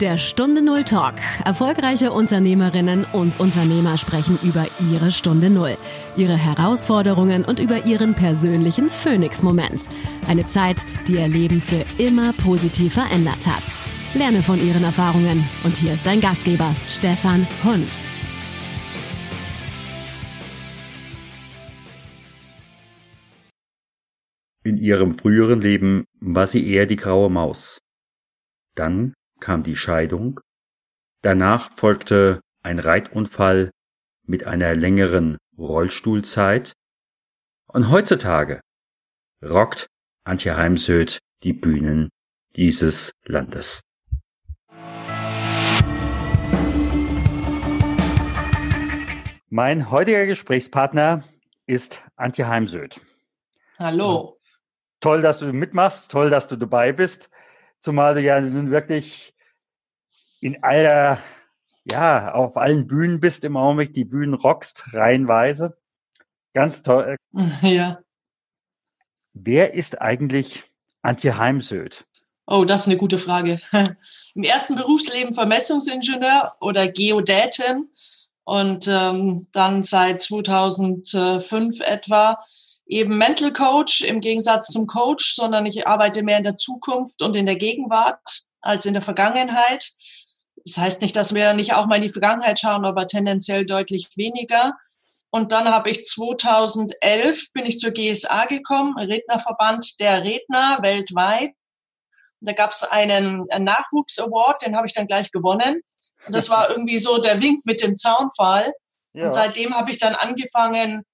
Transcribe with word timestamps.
Der 0.00 0.18
Stunde 0.18 0.60
Null 0.60 0.84
Talk. 0.84 1.14
Erfolgreiche 1.46 2.12
Unternehmerinnen 2.12 3.06
und 3.14 3.40
Unternehmer 3.40 3.96
sprechen 3.96 4.38
über 4.42 4.66
ihre 4.92 5.10
Stunde 5.10 5.48
Null, 5.48 5.78
ihre 6.18 6.36
Herausforderungen 6.36 7.46
und 7.46 7.60
über 7.60 7.86
ihren 7.86 8.12
persönlichen 8.12 8.90
Phoenix-Moment. 8.90 9.84
Eine 10.28 10.44
Zeit, 10.44 10.84
die 11.08 11.14
ihr 11.14 11.28
Leben 11.28 11.62
für 11.62 11.82
immer 11.96 12.34
positiv 12.34 12.92
verändert 12.92 13.46
hat. 13.46 13.62
Lerne 14.12 14.42
von 14.42 14.62
ihren 14.62 14.84
Erfahrungen. 14.84 15.48
Und 15.64 15.78
hier 15.78 15.94
ist 15.94 16.06
dein 16.06 16.20
Gastgeber, 16.20 16.76
Stefan 16.86 17.46
Hund. 17.64 17.88
In 24.62 24.76
ihrem 24.76 25.16
früheren 25.18 25.62
Leben 25.62 26.04
war 26.20 26.46
sie 26.46 26.70
eher 26.70 26.84
die 26.84 26.96
graue 26.96 27.30
Maus. 27.30 27.78
Dann 28.74 29.14
kam 29.40 29.62
die 29.62 29.76
Scheidung, 29.76 30.40
danach 31.22 31.70
folgte 31.76 32.40
ein 32.62 32.78
Reitunfall 32.78 33.70
mit 34.24 34.44
einer 34.44 34.74
längeren 34.74 35.38
Rollstuhlzeit 35.56 36.72
und 37.68 37.90
heutzutage 37.90 38.60
rockt 39.42 39.86
Antje 40.24 40.56
Heimsöth 40.56 41.18
die 41.42 41.52
Bühnen 41.52 42.08
dieses 42.56 43.12
Landes. 43.24 43.82
Mein 49.48 49.90
heutiger 49.90 50.26
Gesprächspartner 50.26 51.24
ist 51.66 52.02
Antje 52.16 52.48
Heimsöth. 52.48 53.00
Hallo. 53.78 54.36
Toll, 55.00 55.22
dass 55.22 55.38
du 55.38 55.52
mitmachst, 55.52 56.10
toll, 56.10 56.30
dass 56.30 56.48
du 56.48 56.56
dabei 56.56 56.92
bist. 56.92 57.30
Zumal 57.86 58.14
du 58.14 58.20
ja 58.20 58.40
nun 58.40 58.72
wirklich 58.72 59.32
in 60.40 60.60
aller, 60.64 61.20
ja, 61.88 62.34
auf 62.34 62.56
allen 62.56 62.88
Bühnen 62.88 63.20
bist 63.20 63.44
im 63.44 63.56
Augenblick, 63.56 63.94
die 63.94 64.04
Bühnen 64.04 64.34
rockst, 64.34 64.92
reihenweise. 64.92 65.78
Ganz 66.52 66.82
toll. 66.82 67.14
Ja. 67.62 68.00
Wer 69.34 69.74
ist 69.74 70.02
eigentlich 70.02 70.64
Antje 71.02 71.38
Heimsöth? 71.38 72.04
Oh, 72.48 72.64
das 72.64 72.80
ist 72.80 72.86
eine 72.88 72.96
gute 72.96 73.18
Frage. 73.18 73.60
Im 74.34 74.42
ersten 74.42 74.74
Berufsleben 74.74 75.32
Vermessungsingenieur 75.32 76.56
oder 76.58 76.88
Geodätin 76.88 77.88
und 78.42 78.88
ähm, 78.88 79.46
dann 79.52 79.84
seit 79.84 80.22
2005 80.22 81.80
etwa 81.82 82.44
eben 82.86 83.18
Mental 83.18 83.52
Coach 83.52 84.02
im 84.02 84.20
Gegensatz 84.20 84.68
zum 84.68 84.86
Coach, 84.86 85.34
sondern 85.34 85.66
ich 85.66 85.86
arbeite 85.86 86.22
mehr 86.22 86.38
in 86.38 86.44
der 86.44 86.56
Zukunft 86.56 87.22
und 87.22 87.36
in 87.36 87.46
der 87.46 87.56
Gegenwart 87.56 88.20
als 88.60 88.86
in 88.86 88.94
der 88.94 89.02
Vergangenheit. 89.02 89.92
Das 90.64 90.78
heißt 90.78 91.02
nicht, 91.02 91.14
dass 91.14 91.34
wir 91.34 91.52
nicht 91.54 91.74
auch 91.74 91.86
mal 91.86 91.96
in 91.96 92.02
die 92.02 92.08
Vergangenheit 92.08 92.58
schauen, 92.58 92.84
aber 92.84 93.06
tendenziell 93.06 93.66
deutlich 93.66 94.08
weniger. 94.16 94.74
Und 95.30 95.52
dann 95.52 95.68
habe 95.68 95.90
ich 95.90 96.04
2011 96.04 97.52
bin 97.52 97.66
ich 97.66 97.78
zur 97.78 97.90
GSA 97.90 98.46
gekommen, 98.46 98.96
Rednerverband 98.96 100.00
der 100.00 100.24
Redner 100.24 100.78
weltweit. 100.80 101.50
Und 102.40 102.48
da 102.48 102.52
gab 102.52 102.72
es 102.72 102.84
einen, 102.84 103.50
einen 103.50 103.64
Nachwuchs-Award, 103.64 104.64
den 104.64 104.76
habe 104.76 104.86
ich 104.86 104.94
dann 104.94 105.06
gleich 105.06 105.30
gewonnen. 105.30 105.82
Und 106.26 106.34
das 106.34 106.48
war 106.50 106.70
irgendwie 106.70 106.98
so 106.98 107.18
der 107.18 107.40
Wink 107.40 107.64
mit 107.64 107.82
dem 107.82 107.96
Zaunfall. 107.96 108.72
Ja. 109.12 109.26
Und 109.26 109.32
seitdem 109.32 109.74
habe 109.74 109.90
ich 109.90 109.98
dann 109.98 110.14
angefangen, 110.14 111.04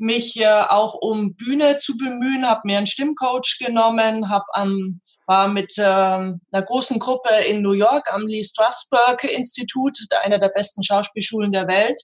mich 0.00 0.40
äh, 0.40 0.46
auch 0.46 0.94
um 0.94 1.34
Bühne 1.34 1.76
zu 1.76 1.96
bemühen, 1.96 2.48
habe 2.48 2.62
mir 2.64 2.78
einen 2.78 2.86
Stimmcoach 2.86 3.58
genommen, 3.58 4.30
hab, 4.30 4.44
ähm, 4.56 5.00
war 5.26 5.48
mit 5.48 5.78
äh, 5.78 5.82
einer 5.82 6.36
großen 6.52 6.98
Gruppe 6.98 7.30
in 7.48 7.62
New 7.62 7.72
York 7.72 8.12
am 8.12 8.26
Lee 8.26 8.44
Strasberg 8.44 9.24
Institut, 9.24 9.98
einer 10.22 10.38
der 10.38 10.48
besten 10.48 10.82
Schauspielschulen 10.82 11.52
der 11.52 11.68
Welt, 11.68 12.00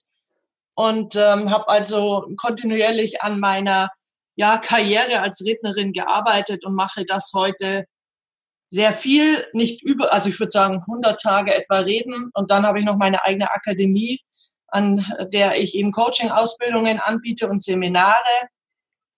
und 0.75 1.15
ähm, 1.15 1.49
habe 1.49 1.67
also 1.69 2.27
kontinuierlich 2.37 3.23
an 3.23 3.39
meiner 3.39 3.89
ja, 4.35 4.59
Karriere 4.59 5.21
als 5.21 5.43
Rednerin 5.43 5.91
gearbeitet 5.91 6.63
und 6.65 6.75
mache 6.75 7.03
das 7.03 7.31
heute 7.33 7.85
sehr 8.69 8.93
viel, 8.93 9.47
nicht 9.53 9.81
über, 9.83 10.13
also 10.13 10.29
ich 10.29 10.39
würde 10.39 10.51
sagen 10.51 10.81
100 10.87 11.19
Tage 11.19 11.55
etwa 11.55 11.79
reden. 11.79 12.29
Und 12.33 12.51
dann 12.51 12.65
habe 12.65 12.79
ich 12.79 12.85
noch 12.85 12.97
meine 12.97 13.23
eigene 13.23 13.51
Akademie, 13.51 14.21
an 14.67 15.05
der 15.31 15.59
ich 15.59 15.75
eben 15.75 15.91
Coaching-Ausbildungen 15.91 16.99
anbiete 16.99 17.47
und 17.47 17.61
Seminare 17.61 18.15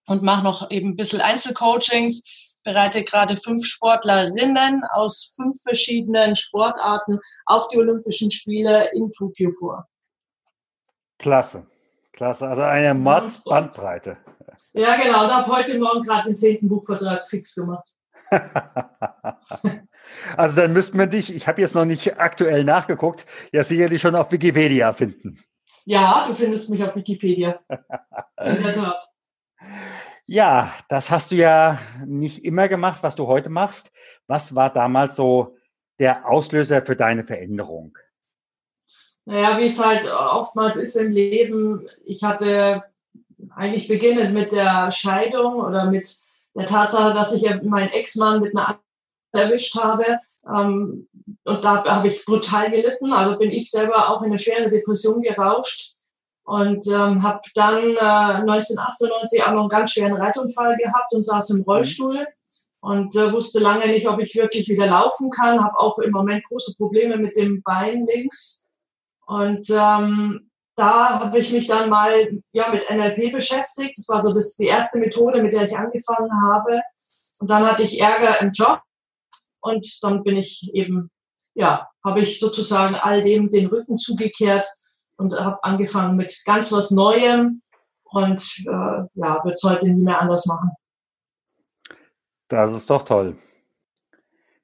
und 0.07 0.21
mache 0.21 0.43
noch 0.43 0.69
eben 0.71 0.89
ein 0.89 0.95
bisschen 0.95 1.21
Einzelcoachings, 1.21 2.23
bereite 2.63 3.03
gerade 3.03 3.37
fünf 3.37 3.65
Sportlerinnen 3.65 4.83
aus 4.91 5.33
fünf 5.35 5.61
verschiedenen 5.61 6.35
Sportarten 6.35 7.19
auf 7.45 7.67
die 7.67 7.77
Olympischen 7.77 8.31
Spiele 8.31 8.91
in 8.93 9.11
Tokio 9.11 9.51
vor. 9.57 9.87
Klasse, 11.17 11.65
klasse. 12.13 12.47
Also 12.47 12.61
eine 12.63 12.93
Mordsbandbreite. 12.93 14.17
Ja, 14.73 14.95
genau. 14.95 15.25
Ich 15.25 15.31
habe 15.31 15.51
heute 15.51 15.79
Morgen 15.79 16.01
gerade 16.01 16.29
den 16.29 16.37
zehnten 16.37 16.69
Buchvertrag 16.69 17.27
fix 17.27 17.55
gemacht. 17.55 17.89
Also 20.37 20.61
dann 20.61 20.73
müssten 20.73 20.97
wir 20.97 21.07
dich, 21.07 21.35
ich 21.35 21.47
habe 21.47 21.61
jetzt 21.61 21.75
noch 21.75 21.85
nicht 21.85 22.19
aktuell 22.19 22.63
nachgeguckt, 22.63 23.25
ja 23.51 23.63
sicherlich 23.63 24.01
schon 24.01 24.15
auf 24.15 24.31
Wikipedia 24.31 24.93
finden. 24.93 25.41
Ja, 25.85 26.25
du 26.27 26.35
findest 26.35 26.69
mich 26.69 26.83
auf 26.83 26.95
Wikipedia. 26.95 27.59
In 28.43 28.63
der 28.63 28.73
Tat. 28.73 29.09
Ja, 30.25 30.73
das 30.89 31.09
hast 31.09 31.31
du 31.31 31.35
ja 31.35 31.79
nicht 32.05 32.45
immer 32.45 32.67
gemacht, 32.67 33.01
was 33.01 33.15
du 33.15 33.25
heute 33.25 33.49
machst. 33.49 33.91
Was 34.27 34.53
war 34.53 34.71
damals 34.71 35.15
so 35.15 35.57
der 35.97 36.29
Auslöser 36.29 36.83
für 36.83 36.95
deine 36.95 37.23
Veränderung? 37.23 37.97
Naja, 39.25 39.57
wie 39.57 39.65
es 39.65 39.83
halt 39.83 40.11
oftmals 40.11 40.75
ist 40.75 40.95
im 40.95 41.11
Leben, 41.11 41.87
ich 42.05 42.23
hatte 42.23 42.83
eigentlich 43.55 43.87
beginnend 43.87 44.33
mit 44.33 44.51
der 44.51 44.91
Scheidung 44.91 45.55
oder 45.55 45.85
mit 45.85 46.17
der 46.55 46.65
Tatsache, 46.65 47.13
dass 47.13 47.33
ich 47.33 47.47
meinen 47.63 47.89
Ex-Mann 47.89 48.41
mit 48.41 48.55
einer 48.55 48.79
erwischt 49.31 49.75
habe. 49.75 50.19
Ähm, 50.47 51.07
und 51.43 51.63
da 51.63 51.83
habe 51.83 52.07
ich 52.07 52.25
brutal 52.25 52.71
gelitten. 52.71 53.13
Also 53.13 53.37
bin 53.37 53.51
ich 53.51 53.69
selber 53.69 54.09
auch 54.09 54.21
in 54.21 54.27
eine 54.27 54.37
schwere 54.37 54.69
Depression 54.69 55.21
gerauscht 55.21 55.95
und 56.43 56.87
ähm, 56.87 57.21
habe 57.21 57.41
dann 57.53 57.95
äh, 57.95 58.41
1998 58.41 59.43
auch 59.43 59.51
noch 59.51 59.59
einen 59.61 59.69
ganz 59.69 59.91
schweren 59.91 60.17
Reitunfall 60.17 60.77
gehabt 60.77 61.13
und 61.13 61.23
saß 61.23 61.51
im 61.51 61.61
Rollstuhl 61.61 62.25
und 62.81 63.15
äh, 63.15 63.31
wusste 63.31 63.59
lange 63.59 63.87
nicht, 63.87 64.07
ob 64.07 64.19
ich 64.19 64.35
wirklich 64.35 64.67
wieder 64.67 64.87
laufen 64.87 65.29
kann. 65.29 65.63
Habe 65.63 65.77
auch 65.77 65.99
im 65.99 66.11
Moment 66.11 66.43
große 66.45 66.75
Probleme 66.77 67.17
mit 67.17 67.35
dem 67.35 67.61
Bein 67.61 68.05
links. 68.05 68.65
Und 69.27 69.69
ähm, 69.69 70.49
da 70.75 71.19
habe 71.19 71.37
ich 71.37 71.51
mich 71.51 71.67
dann 71.67 71.89
mal 71.89 72.41
ja, 72.53 72.71
mit 72.71 72.89
NLP 72.89 73.33
beschäftigt. 73.33 73.97
Das 73.97 74.07
war 74.07 74.21
so 74.21 74.31
das, 74.31 74.55
die 74.55 74.65
erste 74.65 74.97
Methode, 74.97 75.43
mit 75.43 75.53
der 75.53 75.63
ich 75.63 75.77
angefangen 75.77 76.31
habe. 76.49 76.81
Und 77.39 77.49
dann 77.49 77.65
hatte 77.65 77.83
ich 77.83 77.99
Ärger 77.99 78.41
im 78.41 78.51
Job 78.51 78.81
und 79.61 79.87
dann 80.01 80.23
bin 80.23 80.37
ich 80.37 80.71
eben, 80.73 81.09
ja, 81.53 81.87
habe 82.03 82.21
ich 82.21 82.39
sozusagen 82.39 82.95
all 82.95 83.23
dem 83.23 83.49
den 83.49 83.67
Rücken 83.67 83.97
zugekehrt 83.97 84.65
und 85.17 85.33
habe 85.37 85.63
angefangen 85.63 86.15
mit 86.15 86.41
ganz 86.45 86.71
was 86.71 86.91
Neuem 86.91 87.61
und 88.03 88.41
äh, 88.65 89.03
ja, 89.13 89.43
wird 89.43 89.55
es 89.55 89.63
heute 89.63 89.89
nie 89.89 90.03
mehr 90.03 90.19
anders 90.19 90.45
machen. 90.45 90.71
Das 92.47 92.71
ist 92.71 92.89
doch 92.89 93.03
toll. 93.03 93.37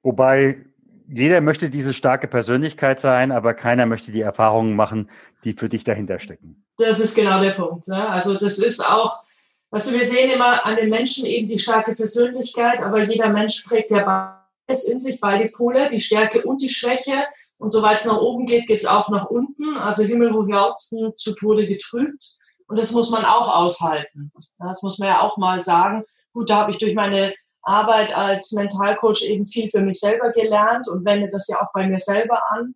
Wobei 0.02 0.64
jeder 1.08 1.40
möchte 1.40 1.70
diese 1.70 1.94
starke 1.94 2.26
Persönlichkeit 2.26 3.00
sein, 3.00 3.30
aber 3.30 3.54
keiner 3.54 3.86
möchte 3.86 4.10
die 4.10 4.20
Erfahrungen 4.20 4.74
machen, 4.74 5.10
die 5.44 5.52
für 5.52 5.68
dich 5.68 5.84
dahinter 5.84 6.18
stecken. 6.18 6.64
Das 6.78 6.98
ist 7.00 7.14
genau 7.14 7.40
der 7.40 7.52
Punkt. 7.52 7.86
Ne? 7.88 8.08
Also 8.08 8.34
das 8.34 8.58
ist 8.58 8.84
auch, 8.84 9.22
was 9.70 9.92
wir 9.92 10.04
sehen 10.04 10.30
immer 10.32 10.66
an 10.66 10.76
den 10.76 10.90
Menschen 10.90 11.26
eben 11.26 11.48
die 11.48 11.58
starke 11.58 11.94
Persönlichkeit, 11.94 12.80
aber 12.80 13.04
jeder 13.04 13.28
Mensch 13.28 13.62
trägt 13.64 13.90
ja 13.90 14.35
es 14.66 14.84
in 14.84 14.98
sich, 14.98 15.20
beide 15.20 15.48
Pole, 15.48 15.88
die 15.88 16.00
Stärke 16.00 16.42
und 16.42 16.62
die 16.62 16.68
Schwäche. 16.68 17.24
Und 17.58 17.70
soweit 17.70 18.00
es 18.00 18.04
nach 18.04 18.20
oben 18.20 18.46
geht, 18.46 18.66
geht 18.66 18.80
es 18.80 18.86
auch 18.86 19.08
nach 19.08 19.26
unten. 19.26 19.76
Also 19.76 20.02
Himmel 20.02 20.32
hoch 20.32 20.48
jauchzen, 20.48 21.12
zu 21.16 21.34
Tode 21.34 21.66
getrübt. 21.66 22.36
Und 22.68 22.78
das 22.78 22.92
muss 22.92 23.10
man 23.10 23.24
auch 23.24 23.54
aushalten. 23.54 24.32
Das 24.58 24.82
muss 24.82 24.98
man 24.98 25.08
ja 25.08 25.20
auch 25.20 25.36
mal 25.36 25.60
sagen. 25.60 26.04
Gut, 26.32 26.50
da 26.50 26.56
habe 26.56 26.72
ich 26.72 26.78
durch 26.78 26.94
meine 26.94 27.32
Arbeit 27.62 28.12
als 28.14 28.52
Mentalcoach 28.52 29.22
eben 29.22 29.46
viel 29.46 29.68
für 29.68 29.80
mich 29.80 30.00
selber 30.00 30.32
gelernt 30.32 30.88
und 30.88 31.04
wende 31.04 31.28
das 31.28 31.48
ja 31.48 31.60
auch 31.60 31.72
bei 31.72 31.86
mir 31.86 31.98
selber 31.98 32.40
an. 32.50 32.74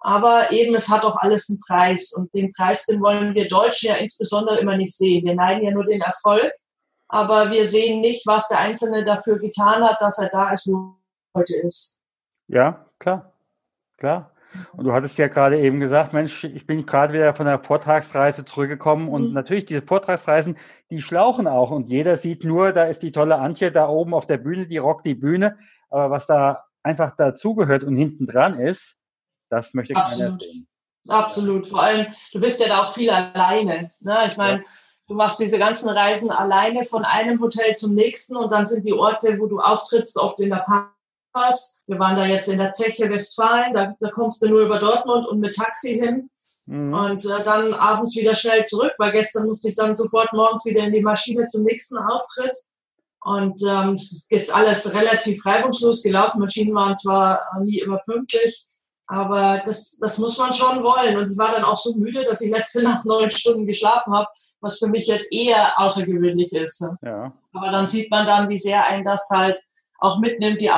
Aber 0.00 0.50
eben, 0.50 0.74
es 0.74 0.88
hat 0.88 1.04
auch 1.04 1.16
alles 1.16 1.48
einen 1.48 1.60
Preis. 1.60 2.12
Und 2.12 2.32
den 2.34 2.52
Preis, 2.52 2.86
den 2.86 3.00
wollen 3.00 3.34
wir 3.34 3.48
Deutschen 3.48 3.88
ja 3.88 3.94
insbesondere 3.96 4.58
immer 4.58 4.76
nicht 4.76 4.96
sehen. 4.96 5.24
Wir 5.24 5.34
neiden 5.34 5.64
ja 5.64 5.70
nur 5.70 5.84
den 5.84 6.00
Erfolg. 6.00 6.52
Aber 7.08 7.50
wir 7.50 7.68
sehen 7.68 8.00
nicht, 8.00 8.26
was 8.26 8.48
der 8.48 8.58
Einzelne 8.58 9.04
dafür 9.04 9.38
getan 9.38 9.84
hat, 9.84 10.00
dass 10.00 10.18
er 10.18 10.28
da 10.28 10.50
ist, 10.50 10.66
wo 10.66 10.96
heute 11.34 11.56
ist. 11.56 12.02
Ja, 12.48 12.86
klar, 12.98 13.32
klar. 13.96 14.32
Und 14.74 14.84
du 14.84 14.92
hattest 14.92 15.16
ja 15.18 15.28
gerade 15.28 15.58
eben 15.58 15.80
gesagt, 15.80 16.12
Mensch, 16.12 16.44
ich 16.44 16.66
bin 16.66 16.84
gerade 16.84 17.14
wieder 17.14 17.34
von 17.34 17.46
der 17.46 17.58
Vortragsreise 17.58 18.44
zurückgekommen 18.44 19.08
und 19.08 19.28
mhm. 19.28 19.32
natürlich 19.32 19.64
diese 19.64 19.82
Vortragsreisen, 19.82 20.58
die 20.90 21.00
schlauchen 21.00 21.46
auch 21.46 21.70
und 21.70 21.88
jeder 21.88 22.16
sieht 22.16 22.44
nur, 22.44 22.72
da 22.72 22.84
ist 22.84 23.02
die 23.02 23.12
tolle 23.12 23.38
Antje 23.38 23.72
da 23.72 23.88
oben 23.88 24.12
auf 24.12 24.26
der 24.26 24.36
Bühne, 24.36 24.66
die 24.66 24.78
rockt 24.78 25.06
die 25.06 25.14
Bühne, 25.14 25.58
aber 25.88 26.10
was 26.10 26.26
da 26.26 26.64
einfach 26.82 27.16
dazugehört 27.16 27.84
und 27.84 27.96
hinten 27.96 28.26
dran 28.26 28.58
ist, 28.58 28.98
Das 29.48 29.74
möchte 29.74 29.94
Absolut. 29.96 30.40
keiner 30.40 30.52
sehen. 30.52 30.68
Absolut. 31.08 31.66
Vor 31.66 31.82
allem, 31.82 32.06
du 32.32 32.40
bist 32.40 32.60
ja 32.60 32.68
da 32.68 32.84
auch 32.84 32.92
viel 32.92 33.10
alleine. 33.10 33.92
Ne? 34.00 34.24
Ich 34.26 34.36
meine, 34.36 34.58
ja. 34.58 34.64
du 35.08 35.14
machst 35.14 35.38
diese 35.40 35.58
ganzen 35.58 35.88
Reisen 35.88 36.30
alleine 36.30 36.84
von 36.84 37.04
einem 37.04 37.40
Hotel 37.40 37.76
zum 37.76 37.94
nächsten 37.94 38.36
und 38.36 38.52
dann 38.52 38.66
sind 38.66 38.84
die 38.84 38.92
Orte, 38.92 39.38
wo 39.38 39.46
du 39.46 39.60
auftrittst, 39.60 40.16
oft 40.16 40.40
in 40.40 40.50
der 40.50 40.64
Pass. 41.32 41.82
Wir 41.86 41.98
waren 41.98 42.16
da 42.16 42.26
jetzt 42.26 42.48
in 42.48 42.58
der 42.58 42.72
Zeche 42.72 43.08
Westfalen, 43.10 43.74
da, 43.74 43.94
da 44.00 44.10
kommst 44.10 44.42
du 44.42 44.48
nur 44.48 44.62
über 44.62 44.78
Dortmund 44.78 45.26
und 45.28 45.40
mit 45.40 45.54
Taxi 45.54 45.98
hin. 45.98 46.30
Mhm. 46.66 46.94
Und 46.94 47.24
äh, 47.24 47.42
dann 47.42 47.74
abends 47.74 48.16
wieder 48.16 48.34
schnell 48.34 48.64
zurück, 48.64 48.92
weil 48.98 49.12
gestern 49.12 49.46
musste 49.46 49.68
ich 49.68 49.76
dann 49.76 49.94
sofort 49.94 50.32
morgens 50.32 50.64
wieder 50.64 50.82
in 50.82 50.92
die 50.92 51.02
Maschine 51.02 51.46
zum 51.46 51.64
nächsten 51.64 51.98
Auftritt. 51.98 52.56
Und 53.24 53.60
ähm, 53.66 53.92
es 53.94 54.12
ist 54.12 54.26
jetzt 54.30 54.54
alles 54.54 54.94
relativ 54.94 55.44
reibungslos 55.46 56.02
gelaufen. 56.02 56.40
Maschinen 56.40 56.74
waren 56.74 56.96
zwar 56.96 57.40
nie 57.60 57.78
immer 57.78 57.98
pünktlich, 57.98 58.64
aber 59.06 59.62
das, 59.64 59.98
das 60.00 60.18
muss 60.18 60.38
man 60.38 60.52
schon 60.52 60.82
wollen. 60.82 61.16
Und 61.16 61.30
ich 61.30 61.38
war 61.38 61.52
dann 61.52 61.64
auch 61.64 61.76
so 61.76 61.94
müde, 61.94 62.24
dass 62.24 62.40
ich 62.40 62.50
letzte 62.50 62.82
Nacht 62.82 63.04
neun 63.04 63.30
Stunden 63.30 63.66
geschlafen 63.66 64.12
habe, 64.12 64.26
was 64.60 64.78
für 64.78 64.88
mich 64.88 65.06
jetzt 65.06 65.32
eher 65.32 65.78
außergewöhnlich 65.78 66.52
ist. 66.52 66.84
Ja. 67.02 67.32
Aber 67.52 67.70
dann 67.70 67.86
sieht 67.86 68.10
man 68.10 68.26
dann, 68.26 68.48
wie 68.48 68.58
sehr 68.58 68.86
ein 68.86 69.04
das 69.04 69.28
halt 69.30 69.60
auch 69.98 70.18
mitnimmt, 70.18 70.60
die 70.60 70.70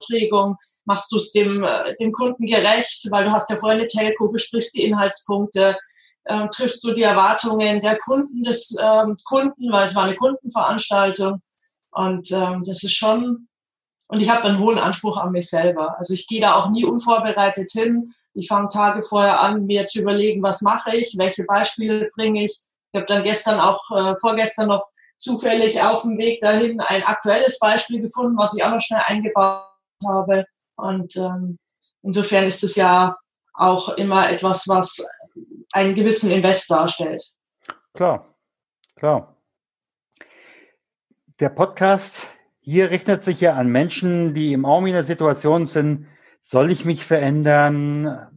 Aufregung. 0.00 0.56
Machst 0.84 1.12
du 1.12 1.16
es 1.16 1.32
dem, 1.32 1.64
äh, 1.64 1.94
dem 1.96 2.12
Kunden 2.12 2.46
gerecht, 2.46 3.06
weil 3.10 3.24
du 3.24 3.32
hast 3.32 3.50
ja 3.50 3.56
vorher 3.56 3.78
eine 3.78 3.86
Telco, 3.86 4.28
besprichst 4.28 4.74
die 4.74 4.84
Inhaltspunkte, 4.84 5.76
äh, 6.24 6.48
triffst 6.48 6.84
du 6.84 6.92
die 6.92 7.02
Erwartungen 7.02 7.80
der 7.80 7.98
Kunden 7.98 8.42
des 8.42 8.76
ähm, 8.80 9.14
Kunden, 9.24 9.70
weil 9.72 9.86
es 9.86 9.94
war 9.94 10.04
eine 10.04 10.16
Kundenveranstaltung. 10.16 11.42
Und 11.90 12.30
ähm, 12.32 12.62
das 12.64 12.82
ist 12.82 12.94
schon 12.94 13.48
und 14.10 14.22
ich 14.22 14.30
habe 14.30 14.44
einen 14.44 14.58
hohen 14.58 14.78
Anspruch 14.78 15.18
an 15.18 15.32
mich 15.32 15.50
selber. 15.50 15.98
Also 15.98 16.14
ich 16.14 16.26
gehe 16.26 16.40
da 16.40 16.54
auch 16.54 16.70
nie 16.70 16.84
unvorbereitet 16.84 17.70
hin. 17.70 18.10
Ich 18.32 18.48
fange 18.48 18.68
Tage 18.68 19.02
vorher 19.02 19.40
an, 19.40 19.66
mir 19.66 19.84
zu 19.84 20.00
überlegen, 20.00 20.42
was 20.42 20.62
mache 20.62 20.96
ich, 20.96 21.14
welche 21.18 21.44
Beispiele 21.44 22.10
bringe 22.14 22.44
ich. 22.44 22.58
Ich 22.92 22.98
habe 22.98 23.04
dann 23.04 23.22
gestern 23.22 23.60
auch, 23.60 23.82
äh, 23.94 24.16
vorgestern 24.16 24.68
noch 24.68 24.86
zufällig 25.18 25.82
auf 25.82 26.02
dem 26.02 26.16
Weg 26.16 26.40
dahin 26.40 26.80
ein 26.80 27.02
aktuelles 27.02 27.58
Beispiel 27.58 28.00
gefunden, 28.00 28.38
was 28.38 28.56
ich 28.56 28.64
auch 28.64 28.70
noch 28.70 28.80
schnell 28.80 29.02
eingebaut 29.04 29.67
habe. 30.06 30.44
Und 30.76 31.16
ähm, 31.16 31.58
insofern 32.02 32.46
ist 32.46 32.62
es 32.64 32.76
ja 32.76 33.16
auch 33.54 33.90
immer 33.90 34.30
etwas, 34.30 34.68
was 34.68 35.06
einen 35.72 35.94
gewissen 35.94 36.30
Invest 36.30 36.70
darstellt. 36.70 37.32
Klar, 37.94 38.34
klar. 38.96 39.36
Der 41.40 41.48
Podcast 41.48 42.28
hier 42.60 42.90
richtet 42.90 43.22
sich 43.22 43.40
ja 43.40 43.54
an 43.54 43.68
Menschen, 43.68 44.34
die 44.34 44.52
im 44.52 44.64
Augenblick 44.64 44.90
in 44.92 44.96
der 44.96 45.04
Situation 45.04 45.66
sind, 45.66 46.06
soll 46.42 46.70
ich 46.70 46.84
mich 46.84 47.04
verändern? 47.04 48.28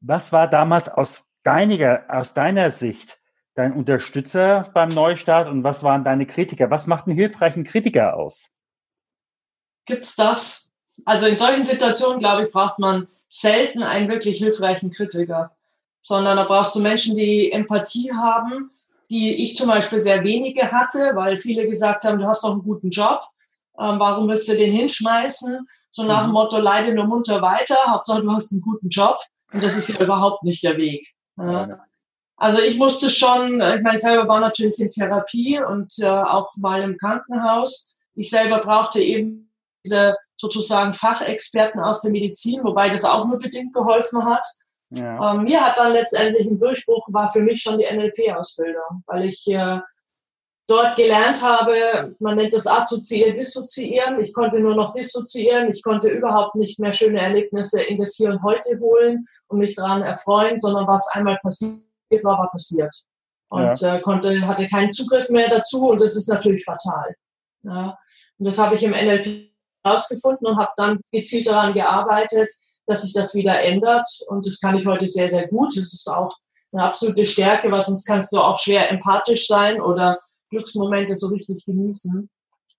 Was 0.00 0.32
war 0.32 0.48
damals 0.48 0.88
aus 0.88 1.26
deiner, 1.44 2.04
aus 2.08 2.34
deiner 2.34 2.70
Sicht 2.70 3.18
dein 3.54 3.72
Unterstützer 3.72 4.70
beim 4.74 4.88
Neustart 4.88 5.48
und 5.48 5.64
was 5.64 5.82
waren 5.82 6.04
deine 6.04 6.26
Kritiker? 6.26 6.70
Was 6.70 6.86
macht 6.86 7.06
einen 7.06 7.16
hilfreichen 7.16 7.64
Kritiker 7.64 8.16
aus? 8.16 8.50
Gibt's 9.86 10.16
das? 10.16 10.70
Also 11.04 11.26
in 11.26 11.36
solchen 11.36 11.64
Situationen, 11.64 12.18
glaube 12.18 12.44
ich, 12.44 12.52
braucht 12.52 12.78
man 12.78 13.08
selten 13.28 13.82
einen 13.82 14.08
wirklich 14.08 14.38
hilfreichen 14.38 14.90
Kritiker, 14.90 15.52
sondern 16.00 16.36
da 16.36 16.44
brauchst 16.44 16.74
du 16.74 16.80
Menschen, 16.80 17.16
die 17.16 17.50
Empathie 17.50 18.12
haben, 18.12 18.70
die 19.08 19.44
ich 19.44 19.56
zum 19.56 19.68
Beispiel 19.68 19.98
sehr 19.98 20.22
wenige 20.22 20.70
hatte, 20.70 21.12
weil 21.14 21.36
viele 21.36 21.66
gesagt 21.66 22.04
haben, 22.04 22.18
du 22.18 22.26
hast 22.26 22.44
doch 22.44 22.52
einen 22.52 22.62
guten 22.62 22.90
Job, 22.90 23.22
ähm, 23.78 23.98
warum 23.98 24.28
willst 24.28 24.48
du 24.48 24.56
den 24.56 24.72
hinschmeißen? 24.72 25.66
So 25.90 26.04
nach 26.04 26.22
dem 26.22 26.28
mhm. 26.28 26.34
Motto, 26.34 26.58
leide 26.58 26.94
nur 26.94 27.06
munter 27.06 27.42
weiter, 27.42 27.76
Hauptsache 27.86 28.22
du 28.22 28.30
hast 28.30 28.52
einen 28.52 28.62
guten 28.62 28.88
Job. 28.88 29.18
Und 29.52 29.62
das 29.62 29.76
ist 29.76 29.88
ja 29.88 30.00
überhaupt 30.00 30.42
nicht 30.44 30.62
der 30.62 30.76
Weg. 30.76 31.06
Ja. 31.36 31.80
Also 32.36 32.60
ich 32.60 32.76
musste 32.76 33.10
schon, 33.10 33.60
ich 33.60 33.82
meine, 33.82 33.98
selber 33.98 34.26
war 34.26 34.40
natürlich 34.40 34.80
in 34.80 34.90
Therapie 34.90 35.62
und 35.62 35.92
äh, 36.00 36.06
auch 36.06 36.50
mal 36.56 36.82
im 36.82 36.96
Krankenhaus. 36.96 37.96
Ich 38.14 38.30
selber 38.30 38.58
brauchte 38.58 39.00
eben 39.00 39.41
diese 39.84 40.16
sozusagen 40.36 40.94
Fachexperten 40.94 41.80
aus 41.80 42.02
der 42.02 42.10
Medizin, 42.10 42.64
wobei 42.64 42.88
das 42.88 43.04
auch 43.04 43.26
nur 43.26 43.38
bedingt 43.38 43.72
geholfen 43.72 44.24
hat. 44.24 44.44
Ja. 44.90 45.34
Ähm, 45.34 45.44
mir 45.44 45.60
hat 45.60 45.78
dann 45.78 45.92
letztendlich 45.92 46.46
ein 46.46 46.58
Durchbruch, 46.58 47.06
war 47.08 47.30
für 47.30 47.40
mich 47.40 47.62
schon 47.62 47.78
die 47.78 47.86
NLP-Ausbildung, 47.86 49.04
weil 49.06 49.24
ich 49.24 49.46
äh, 49.46 49.80
dort 50.68 50.96
gelernt 50.96 51.42
habe, 51.42 52.14
man 52.18 52.36
nennt 52.36 52.52
das 52.52 52.66
assoziieren, 52.66 53.34
dissoziieren. 53.34 54.20
Ich 54.20 54.32
konnte 54.32 54.58
nur 54.58 54.74
noch 54.74 54.92
dissoziieren. 54.92 55.70
Ich 55.70 55.82
konnte 55.82 56.08
überhaupt 56.08 56.54
nicht 56.54 56.78
mehr 56.78 56.92
schöne 56.92 57.20
Erlebnisse 57.20 57.82
in 57.82 57.98
das 57.98 58.14
Hier 58.16 58.30
und 58.30 58.42
Heute 58.42 58.78
holen 58.80 59.26
und 59.48 59.58
mich 59.58 59.74
daran 59.74 60.02
erfreuen, 60.02 60.58
sondern 60.58 60.86
was 60.86 61.08
einmal 61.12 61.38
passiert 61.42 61.82
war, 62.22 62.38
war 62.38 62.50
passiert. 62.50 62.94
Und 63.48 63.80
ja. 63.80 63.96
äh, 63.96 64.00
konnte, 64.00 64.46
hatte 64.46 64.68
keinen 64.68 64.92
Zugriff 64.92 65.28
mehr 65.28 65.48
dazu 65.48 65.88
und 65.88 66.00
das 66.00 66.16
ist 66.16 66.28
natürlich 66.28 66.64
fatal. 66.64 67.14
Ja. 67.62 67.98
Und 68.38 68.46
das 68.46 68.58
habe 68.58 68.74
ich 68.74 68.82
im 68.82 68.92
NLP 68.92 69.51
herausgefunden 69.84 70.46
und 70.46 70.56
habe 70.56 70.72
dann 70.76 71.00
gezielt 71.10 71.46
daran 71.46 71.74
gearbeitet, 71.74 72.50
dass 72.86 73.02
sich 73.02 73.12
das 73.12 73.34
wieder 73.34 73.60
ändert. 73.60 74.08
Und 74.26 74.46
das 74.46 74.60
kann 74.60 74.76
ich 74.76 74.86
heute 74.86 75.08
sehr, 75.08 75.28
sehr 75.28 75.48
gut. 75.48 75.76
Das 75.76 75.92
ist 75.92 76.08
auch 76.08 76.32
eine 76.72 76.84
absolute 76.84 77.26
Stärke, 77.26 77.70
weil 77.70 77.82
sonst 77.82 78.06
kannst 78.06 78.32
du 78.32 78.40
auch 78.40 78.58
schwer 78.58 78.90
empathisch 78.90 79.46
sein 79.46 79.80
oder 79.80 80.18
Glücksmomente 80.50 81.16
so 81.16 81.28
richtig 81.28 81.64
genießen. 81.64 82.28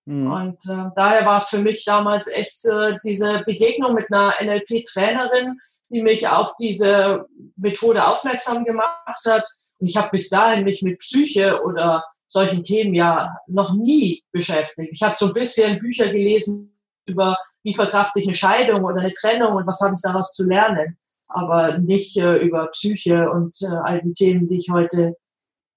Mhm. 0.06 0.32
Und 0.32 0.58
äh, 0.68 0.90
daher 0.96 1.24
war 1.24 1.38
es 1.38 1.48
für 1.48 1.58
mich 1.58 1.84
damals 1.84 2.28
echt 2.28 2.64
äh, 2.66 2.98
diese 3.04 3.42
Begegnung 3.46 3.94
mit 3.94 4.12
einer 4.12 4.34
NLP-Trainerin, 4.40 5.58
die 5.90 6.02
mich 6.02 6.28
auf 6.28 6.54
diese 6.58 7.26
Methode 7.56 8.06
aufmerksam 8.06 8.64
gemacht 8.64 9.24
hat. 9.26 9.46
Und 9.78 9.88
ich 9.88 9.96
habe 9.96 10.10
bis 10.10 10.28
dahin 10.28 10.64
mich 10.64 10.82
mit 10.82 10.98
Psyche 10.98 11.62
oder 11.62 12.04
solchen 12.26 12.62
Themen 12.62 12.94
ja 12.94 13.36
noch 13.46 13.74
nie 13.74 14.24
beschäftigt. 14.32 14.90
Ich 14.92 15.02
habe 15.02 15.16
so 15.18 15.26
ein 15.26 15.32
bisschen 15.32 15.78
Bücher 15.78 16.08
gelesen 16.08 16.73
über 17.06 17.36
wie 17.62 17.74
verkrafte 17.74 18.20
ich 18.20 18.26
eine 18.26 18.36
Scheidung 18.36 18.84
oder 18.84 19.00
eine 19.00 19.12
Trennung 19.12 19.54
und 19.54 19.66
was 19.66 19.80
habe 19.80 19.94
ich 19.94 20.02
daraus 20.02 20.34
zu 20.34 20.46
lernen. 20.46 20.98
Aber 21.28 21.78
nicht 21.78 22.16
äh, 22.18 22.36
über 22.36 22.66
Psyche 22.68 23.30
und 23.30 23.56
äh, 23.62 23.74
all 23.74 24.02
die 24.02 24.12
Themen, 24.12 24.46
die 24.46 24.58
ich 24.58 24.70
heute 24.70 25.16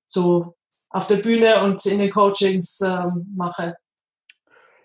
so 0.05 0.55
auf 0.89 1.07
der 1.07 1.17
Bühne 1.17 1.63
und 1.63 1.85
in 1.85 1.99
den 1.99 2.11
Coachings 2.11 2.81
ähm, 2.81 3.33
mache. 3.35 3.75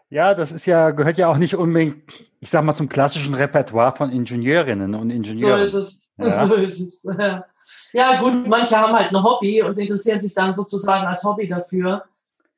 Ja, 0.08 0.34
das 0.34 0.52
ist 0.52 0.66
ja, 0.66 0.90
gehört 0.90 1.18
ja 1.18 1.28
auch 1.28 1.38
nicht 1.38 1.56
unbedingt, 1.56 2.02
ich 2.40 2.50
sag 2.50 2.62
mal, 2.64 2.74
zum 2.74 2.88
klassischen 2.88 3.34
Repertoire 3.34 3.96
von 3.96 4.10
Ingenieurinnen 4.10 4.94
und 4.94 5.10
Ingenieuren. 5.10 5.58
So 5.58 5.62
ist 5.62 5.74
es. 5.74 6.08
Ja. 6.18 6.46
So 6.46 6.54
ist 6.54 6.80
es. 6.80 7.02
Ja, 7.94 8.20
gut, 8.20 8.48
manche 8.48 8.76
haben 8.76 8.94
halt 8.94 9.14
ein 9.14 9.22
Hobby 9.22 9.62
und 9.62 9.78
interessieren 9.78 10.20
sich 10.20 10.34
dann 10.34 10.54
sozusagen 10.54 11.06
als 11.06 11.22
Hobby 11.24 11.48
dafür. 11.48 12.04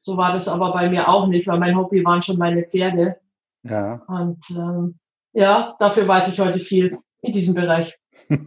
So 0.00 0.16
war 0.16 0.32
das 0.32 0.48
aber 0.48 0.72
bei 0.72 0.88
mir 0.88 1.08
auch 1.08 1.26
nicht, 1.26 1.46
weil 1.46 1.58
mein 1.58 1.76
Hobby 1.76 2.04
waren 2.04 2.22
schon 2.22 2.38
meine 2.38 2.62
Pferde. 2.62 3.16
Ja. 3.64 4.02
Und 4.06 4.44
ähm, 4.50 4.98
ja, 5.32 5.74
dafür 5.78 6.06
weiß 6.06 6.32
ich 6.32 6.38
heute 6.40 6.60
viel 6.60 6.98
in 7.22 7.32
diesem 7.32 7.54
Bereich. 7.54 7.98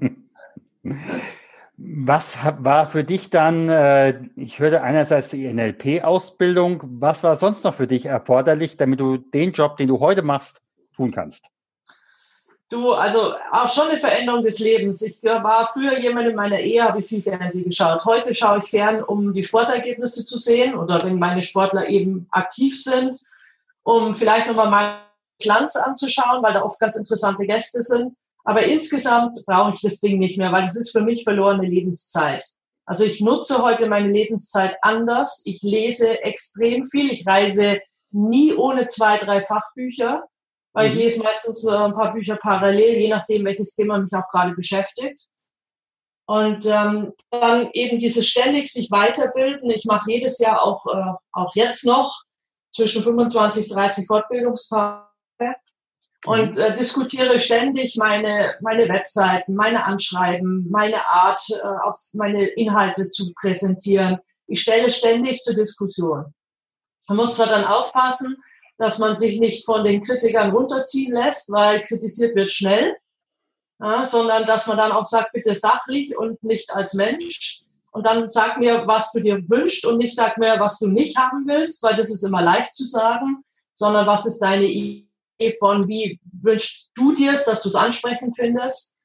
Was 1.80 2.36
war 2.60 2.90
für 2.90 3.04
dich 3.04 3.30
dann, 3.30 3.70
äh, 3.70 4.22
ich 4.36 4.58
hörte 4.60 4.82
einerseits 4.82 5.30
die 5.30 5.46
NLP-Ausbildung, 5.54 6.82
was 6.84 7.22
war 7.22 7.36
sonst 7.36 7.64
noch 7.64 7.76
für 7.76 7.86
dich 7.86 8.08
erforderlich, 8.08 8.78
damit 8.78 9.00
du 9.00 9.18
den 9.18 9.52
Job, 9.52 9.78
den 9.78 9.88
du 9.88 10.00
heute 10.00 10.24
machst, 10.24 10.64
tun 10.96 11.12
kannst? 11.12 11.46
Du, 12.70 12.94
also 12.94 13.36
auch 13.52 13.72
schon 13.72 13.90
eine 13.90 14.00
Veränderung 14.00 14.42
des 14.42 14.58
Lebens. 14.58 15.04
Ich 15.04 15.22
war 15.22 15.66
früher 15.66 16.00
jemand 16.00 16.28
in 16.28 16.36
meiner 16.36 16.60
Ehe, 16.60 16.84
habe 16.84 17.00
ich 17.00 17.08
viel 17.08 17.22
Fernsehen 17.22 17.66
geschaut. 17.66 18.04
Heute 18.06 18.34
schaue 18.34 18.58
ich 18.58 18.66
fern, 18.66 19.04
um 19.04 19.32
die 19.32 19.44
Sportergebnisse 19.44 20.26
zu 20.26 20.40
sehen 20.40 20.76
oder 20.76 21.04
wenn 21.04 21.20
meine 21.20 21.44
Sportler 21.44 21.88
eben 21.88 22.28
aktiv 22.32 22.82
sind, 22.82 23.16
um 23.84 24.16
vielleicht 24.16 24.48
nochmal 24.48 24.98
Glanz 25.40 25.76
anzuschauen, 25.76 26.44
weil 26.44 26.54
da 26.54 26.64
oft 26.64 26.80
ganz 26.80 26.96
interessante 26.96 27.46
Gäste 27.46 27.82
sind. 27.82 28.14
Aber 28.44 28.64
insgesamt 28.64 29.44
brauche 29.46 29.72
ich 29.74 29.82
das 29.82 30.00
Ding 30.00 30.20
nicht 30.20 30.38
mehr, 30.38 30.52
weil 30.52 30.64
das 30.64 30.78
ist 30.78 30.92
für 30.92 31.02
mich 31.02 31.24
verlorene 31.24 31.68
Lebenszeit. 31.68 32.44
Also 32.86 33.04
ich 33.04 33.20
nutze 33.20 33.62
heute 33.62 33.90
meine 33.90 34.10
Lebenszeit 34.10 34.78
anders. 34.82 35.42
Ich 35.44 35.62
lese 35.62 36.24
extrem 36.24 36.86
viel. 36.86 37.12
Ich 37.12 37.28
reise 37.28 37.82
nie 38.12 38.54
ohne 38.54 38.88
zwei, 38.88 39.18
drei 39.18 39.44
Fachbücher, 39.44 40.24
weil 40.72 40.88
mhm. 40.88 40.94
ich 40.94 41.00
lese 41.00 41.24
meistens 41.24 41.66
äh, 41.66 41.76
ein 41.76 41.94
paar 41.94 42.14
Bücher 42.14 42.38
parallel, 42.38 42.98
je 42.98 43.10
nachdem, 43.10 43.44
welches 43.44 43.76
Thema 43.76 43.98
mich 43.98 44.14
auch 44.14 44.30
gerade 44.32 44.56
beschäftigt. 44.56 45.28
Und 46.26 46.66
ähm, 46.66 47.14
dann 47.32 47.70
eben 47.74 48.00
dieses 48.00 48.28
ständig 48.28 48.72
sich 48.72 48.92
weiterbilden. 48.92 49.70
Ich 49.70 49.86
mache 49.86 50.12
jedes 50.12 50.40
Jahr 50.40 50.62
auch, 50.62 50.86
äh, 50.88 51.14
auch 51.34 51.56
jetzt 51.56 51.86
noch 51.86 52.24
zwischen 52.72 53.04
25, 53.04 53.70
30 53.70 54.08
Fortbildungstage 54.08 55.08
und 56.28 56.58
äh, 56.58 56.76
diskutiere 56.76 57.40
ständig 57.40 57.96
meine, 57.96 58.56
meine 58.62 58.88
Webseiten, 58.90 59.56
meine 59.56 59.86
Anschreiben, 59.86 60.68
meine 60.70 61.06
Art, 61.06 61.42
äh, 61.50 61.62
auf 61.84 62.00
meine 62.14 62.46
Inhalte 62.46 63.10
zu 63.10 63.34
präsentieren. 63.34 64.18
Ich 64.48 64.62
stelle 64.62 64.90
ständig 64.90 65.42
zur 65.42 65.56
Diskussion. 65.56 66.34
Man 67.08 67.18
muss 67.18 67.36
zwar 67.36 67.48
dann 67.48 67.66
aufpassen, 67.66 68.38
dass 68.78 69.00
man 69.00 69.16
sich 69.16 69.40
nicht 69.40 69.66
von 69.66 69.84
den 69.84 70.02
Kritikern 70.02 70.52
runterziehen 70.52 71.14
lässt, 71.14 71.52
weil 71.52 71.84
kritisiert 71.84 72.36
wird 72.36 72.52
schnell. 72.52 72.96
ja, 73.80 74.06
sondern 74.06 74.46
dass 74.46 74.68
man 74.68 74.78
dann 74.78 74.92
auch 74.92 75.06
sagt, 75.06 75.32
bitte 75.34 75.56
sachlich 75.56 76.18
und 76.18 76.44
nicht 76.44 76.72
als 76.72 76.94
Mensch. 76.94 77.62
Und 77.92 78.06
dann 78.06 78.30
sag 78.30 78.60
mir, 78.60 78.86
was 78.86 79.12
du 79.12 79.22
dir 79.22 79.42
wünschst 79.50 79.86
und 79.86 79.98
nicht 79.98 80.16
sag 80.16 80.38
mir, 80.38 80.60
was 80.60 80.78
du 80.80 80.88
nicht 80.88 81.18
haben 81.18 81.48
willst, 81.48 81.82
weil 81.82 81.96
das 81.96 82.10
ist 82.10 82.24
immer 82.24 82.42
leicht 82.42 82.74
zu 82.74 82.86
sagen, 82.86 83.44
sondern 83.74 84.06
was 84.06 84.26
ist 84.26 84.40
deine 84.40 84.66
Idee 84.66 85.07
von, 85.60 85.88
wie 85.88 86.20
wünschst 86.42 86.92
du 86.96 87.14
dir 87.14 87.34
es, 87.34 87.46
dass 87.46 87.62
du 87.62 87.70
es 87.70 87.76
ansprechend 87.76 88.36
findest. 88.36 88.96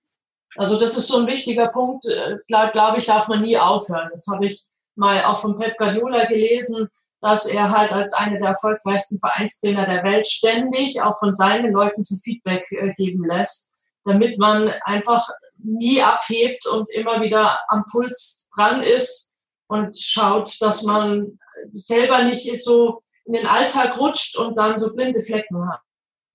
Also 0.56 0.78
das 0.78 0.96
ist 0.96 1.08
so 1.08 1.18
ein 1.18 1.26
wichtiger 1.26 1.68
Punkt, 1.68 2.06
äh, 2.06 2.36
glaube 2.46 2.72
glaub 2.72 2.96
ich, 2.96 3.06
darf 3.06 3.28
man 3.28 3.42
nie 3.42 3.56
aufhören. 3.56 4.10
Das 4.12 4.26
habe 4.30 4.46
ich 4.46 4.62
mal 4.96 5.24
auch 5.24 5.40
von 5.40 5.56
Pep 5.56 5.78
Guardiola 5.78 6.24
gelesen, 6.26 6.88
dass 7.20 7.46
er 7.46 7.70
halt 7.70 7.92
als 7.92 8.12
einer 8.12 8.38
der 8.38 8.48
erfolgreichsten 8.48 9.18
Vereinstrainer 9.18 9.86
der 9.86 10.02
Welt 10.04 10.26
ständig 10.26 11.00
auch 11.00 11.18
von 11.18 11.32
seinen 11.32 11.72
Leuten 11.72 12.02
zum 12.02 12.18
Feedback 12.18 12.70
äh, 12.72 12.92
geben 12.94 13.24
lässt, 13.24 13.72
damit 14.04 14.38
man 14.38 14.68
einfach 14.84 15.28
nie 15.56 16.02
abhebt 16.02 16.66
und 16.66 16.90
immer 16.90 17.20
wieder 17.22 17.60
am 17.68 17.84
Puls 17.90 18.50
dran 18.54 18.82
ist 18.82 19.32
und 19.68 19.96
schaut, 19.96 20.60
dass 20.60 20.82
man 20.82 21.38
selber 21.70 22.24
nicht 22.24 22.62
so 22.62 23.00
in 23.24 23.34
den 23.34 23.46
Alltag 23.46 23.98
rutscht 23.98 24.36
und 24.36 24.58
dann 24.58 24.78
so 24.78 24.92
blinde 24.92 25.22
Flecken 25.22 25.70
hat. 25.70 25.80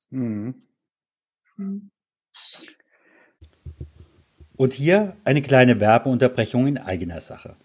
Mhm. 0.09 0.55
mhm. 1.57 1.89
Und 4.55 4.73
hier 4.73 5.15
eine 5.23 5.43
kleine 5.43 5.79
Werbeunterbrechung 5.79 6.65
in 6.65 6.77
eigener 6.79 7.21
Sache. 7.21 7.55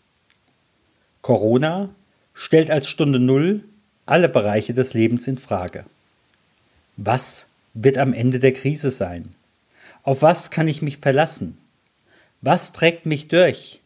Corona 1.22 1.88
stellt 2.34 2.70
als 2.70 2.86
Stunde 2.86 3.18
Null 3.18 3.64
alle 4.04 4.28
Bereiche 4.28 4.74
des 4.74 4.92
Lebens 4.92 5.26
in 5.26 5.38
Frage. 5.38 5.86
Was 6.96 7.46
wird 7.72 7.96
am 7.96 8.12
Ende 8.12 8.40
der 8.40 8.52
Krise 8.52 8.90
sein? 8.90 9.30
Auf 10.02 10.20
was 10.20 10.50
kann 10.50 10.68
ich 10.68 10.82
mich 10.82 10.98
verlassen? 10.98 11.56
Was 12.40 12.72
trägt 12.72 13.06
mich 13.06 13.28
durch? 13.28 13.80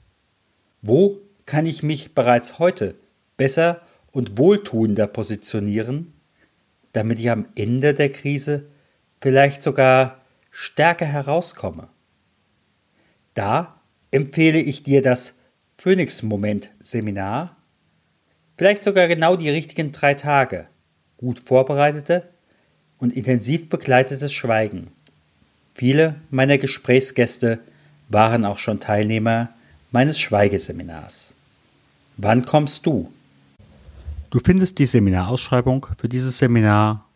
Wo 0.83 1.21
kann 1.45 1.67
ich 1.67 1.83
mich 1.83 2.15
bereits 2.15 2.59
heute 2.59 2.95
besser 3.37 3.83
und 4.13 4.39
wohltuender 4.39 5.07
positionieren, 5.07 6.13
damit 6.97 7.19
ich 7.19 7.29
am 7.31 7.45
Ende 7.55 7.93
der 7.93 8.11
Krise 8.11 8.65
vielleicht 9.21 9.63
sogar 9.63 10.23
stärker 10.51 11.05
herauskomme? 11.05 11.89
Da 13.35 13.79
empfehle 14.11 14.59
ich 14.59 14.83
dir 14.83 15.03
das 15.03 15.35
Phoenix-Moment-Seminar. 15.75 17.55
Vielleicht 18.57 18.83
sogar 18.83 19.09
genau 19.09 19.37
die 19.37 19.51
richtigen 19.51 19.93
drei 19.93 20.15
Tage. 20.15 20.69
Gut 21.19 21.39
vorbereitete 21.39 22.31
und 22.97 23.15
intensiv 23.15 23.69
begleitetes 23.69 24.33
Schweigen. 24.33 24.91
Viele 25.75 26.15
meiner 26.31 26.57
Gesprächsgäste 26.57 27.59
waren 28.09 28.47
auch 28.47 28.57
schon 28.57 28.81
Teilnehmer 28.81 29.51
meines 29.91 30.19
Schweigeseminars. 30.19 31.35
Wann 32.17 32.47
kommst 32.47 32.87
du? 32.87 33.13
Du 34.37 34.43
findest 34.45 34.79
die 34.79 34.85
Seminarausschreibung 34.85 35.87
für 35.97 36.11
dieses 36.11 36.37
Seminar 36.37 37.09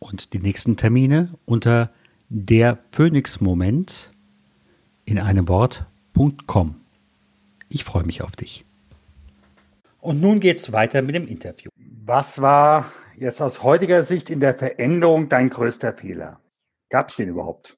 und 0.00 0.32
die 0.32 0.40
nächsten 0.40 0.76
Termine 0.76 1.28
unter 1.44 1.92
der 2.28 2.78
Phoenix 2.90 3.40
Moment 3.40 4.10
in 5.04 5.20
einem 5.20 5.46
Wort.com. 5.46 6.74
Ich 7.68 7.84
freue 7.84 8.02
mich 8.02 8.22
auf 8.22 8.34
dich. 8.34 8.64
Und 10.00 10.20
nun 10.20 10.40
geht's 10.40 10.72
weiter 10.72 11.02
mit 11.02 11.14
dem 11.14 11.28
Interview. 11.28 11.70
Was 12.04 12.42
war 12.42 12.90
jetzt 13.16 13.40
aus 13.40 13.62
heutiger 13.62 14.02
Sicht 14.02 14.28
in 14.28 14.40
der 14.40 14.56
Veränderung 14.56 15.28
dein 15.28 15.50
größter 15.50 15.92
Fehler? 15.92 16.40
Gab 16.90 17.08
es 17.08 17.14
den 17.14 17.28
überhaupt? 17.28 17.76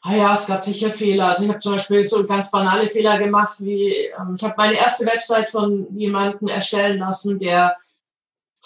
Ah 0.00 0.16
ja, 0.16 0.32
es 0.32 0.46
gab 0.46 0.64
sicher 0.64 0.88
Fehler. 0.88 1.26
Also 1.26 1.42
ich 1.42 1.50
habe 1.50 1.58
zum 1.58 1.72
Beispiel 1.72 2.02
so 2.04 2.26
ganz 2.26 2.50
banale 2.50 2.88
Fehler 2.88 3.18
gemacht, 3.18 3.56
wie 3.58 3.90
ähm, 4.18 4.36
ich 4.36 4.42
habe 4.42 4.54
meine 4.56 4.78
erste 4.78 5.04
Website 5.04 5.50
von 5.50 5.94
jemandem 5.94 6.48
erstellen 6.48 7.00
lassen, 7.00 7.38
der 7.38 7.76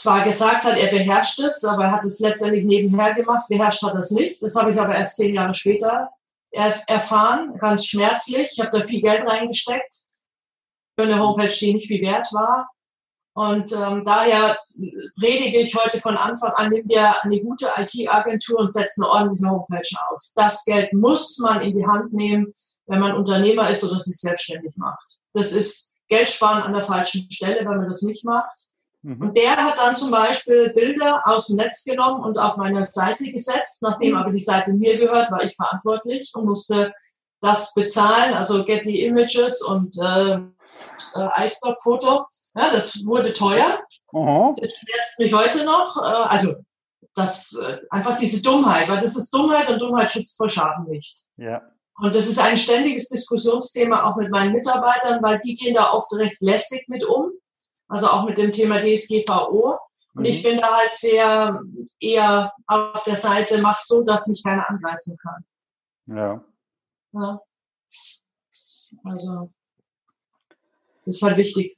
zwar 0.03 0.25
gesagt 0.25 0.65
hat, 0.65 0.77
er 0.77 0.91
beherrscht 0.91 1.39
es, 1.39 1.65
aber 1.65 1.85
er 1.85 1.93
hat 1.93 2.05
es 2.05 2.19
letztendlich 2.19 2.65
nebenher 2.65 3.15
gemacht. 3.15 3.47
Beherrscht 3.49 3.83
hat 3.83 3.95
er 3.95 4.01
es 4.01 4.11
nicht. 4.11 4.43
Das 4.43 4.57
habe 4.57 4.73
ich 4.73 4.81
aber 4.81 4.95
erst 4.95 5.17
zehn 5.17 5.35
Jahre 5.35 5.55
später 5.55 6.11
erfahren, 6.53 7.57
ganz 7.59 7.87
schmerzlich. 7.87 8.51
Ich 8.53 8.61
habe 8.61 8.77
da 8.79 8.85
viel 8.85 9.01
Geld 9.01 9.25
reingesteckt 9.27 10.05
für 10.99 11.05
eine 11.05 11.19
Homepage, 11.19 11.49
die 11.49 11.75
nicht 11.75 11.87
viel 11.87 12.03
wert 12.03 12.29
war. 12.33 12.69
Und 13.35 13.73
ähm, 13.73 14.03
daher 14.05 14.59
predige 15.19 15.61
ich 15.61 15.75
heute 15.75 15.99
von 15.99 16.19
Anfang 16.19 16.53
an, 16.53 16.69
nimm 16.69 16.87
dir 16.87 17.23
eine 17.23 17.41
gute 17.41 17.71
IT-Agentur 17.79 18.59
und 18.59 18.73
setz 18.73 18.99
eine 18.99 19.09
ordentliche 19.09 19.49
Homepage 19.49 19.89
auf. 20.11 20.21
Das 20.35 20.65
Geld 20.67 20.93
muss 20.93 21.39
man 21.39 21.63
in 21.63 21.79
die 21.79 21.87
Hand 21.87 22.13
nehmen, 22.13 22.53
wenn 22.87 23.01
man 23.01 23.17
Unternehmer 23.17 23.71
ist 23.71 23.85
oder 23.85 23.99
sich 23.99 24.21
selbstständig 24.21 24.77
macht. 24.77 25.21
Das 25.33 25.53
ist 25.53 25.95
Geld 26.09 26.29
sparen 26.29 26.63
an 26.63 26.75
der 26.75 26.83
falschen 26.83 27.31
Stelle, 27.31 27.61
wenn 27.61 27.79
man 27.79 27.89
das 27.89 28.03
nicht 28.03 28.27
macht. 28.27 28.72
Mhm. 29.03 29.21
Und 29.21 29.37
der 29.37 29.57
hat 29.57 29.79
dann 29.79 29.95
zum 29.95 30.11
Beispiel 30.11 30.71
Bilder 30.71 31.23
aus 31.27 31.49
dem 31.49 31.57
Netz 31.57 31.85
genommen 31.85 32.23
und 32.23 32.39
auf 32.39 32.57
meine 32.57 32.85
Seite 32.85 33.31
gesetzt. 33.31 33.83
Nachdem 33.83 34.17
aber 34.17 34.31
die 34.31 34.43
Seite 34.43 34.73
mir 34.73 34.97
gehört, 34.97 35.31
war 35.31 35.43
ich 35.43 35.57
verantwortlich 35.57 36.33
und 36.35 36.47
musste 36.47 36.95
das 37.41 37.75
bezahlen, 37.75 38.35
also 38.35 38.65
Getty 38.65 39.05
Images 39.05 39.63
und 39.63 39.97
äh, 40.01 40.35
äh, 40.35 41.45
iStock-Foto. 41.45 42.27
Ja, 42.55 42.71
das 42.71 43.05
wurde 43.05 43.33
teuer. 43.33 43.81
Aha. 44.13 44.55
Das 44.57 44.71
schmerzt 44.77 45.19
mich 45.19 45.33
heute 45.33 45.65
noch. 45.65 45.97
Äh, 45.97 46.07
also 46.07 46.55
das 47.15 47.59
äh, 47.61 47.79
einfach 47.91 48.17
diese 48.17 48.41
Dummheit, 48.41 48.89
weil 48.89 49.01
das 49.01 49.17
ist 49.17 49.35
Dummheit 49.35 49.69
und 49.69 49.83
Dummheit 49.83 50.11
schützt 50.11 50.37
vor 50.37 50.49
Schaden 50.49 50.87
nicht. 50.89 51.27
Ja. 51.37 51.63
Und 52.01 52.15
das 52.15 52.27
ist 52.27 52.39
ein 52.39 52.57
ständiges 52.57 53.09
Diskussionsthema 53.09 54.05
auch 54.05 54.17
mit 54.17 54.31
meinen 54.31 54.53
Mitarbeitern, 54.53 55.23
weil 55.23 55.41
die 55.41 55.57
gehen 55.57 55.75
da 55.75 55.91
oft 55.91 56.13
recht 56.15 56.41
lässig 56.41 56.85
mit 56.89 57.05
um 57.05 57.33
also 57.93 58.09
auch 58.09 58.25
mit 58.25 58.39
dem 58.39 58.53
Thema 58.53 58.81
DSGVO. 58.81 59.79
Und 60.15 60.23
mhm. 60.23 60.25
ich 60.25 60.43
bin 60.43 60.59
da 60.59 60.79
halt 60.79 60.95
sehr 60.95 61.61
eher 62.01 62.53
auf 62.67 63.03
der 63.05 63.17
Seite, 63.17 63.61
mach 63.61 63.79
so, 63.79 64.03
dass 64.03 64.27
mich 64.29 64.43
keiner 64.43 64.69
angreifen 64.69 65.17
kann. 65.19 65.45
Ja. 66.07 66.45
ja. 67.13 67.41
Also, 69.05 69.53
das 71.05 71.17
ist 71.17 71.23
halt 71.23 71.37
wichtig. 71.37 71.77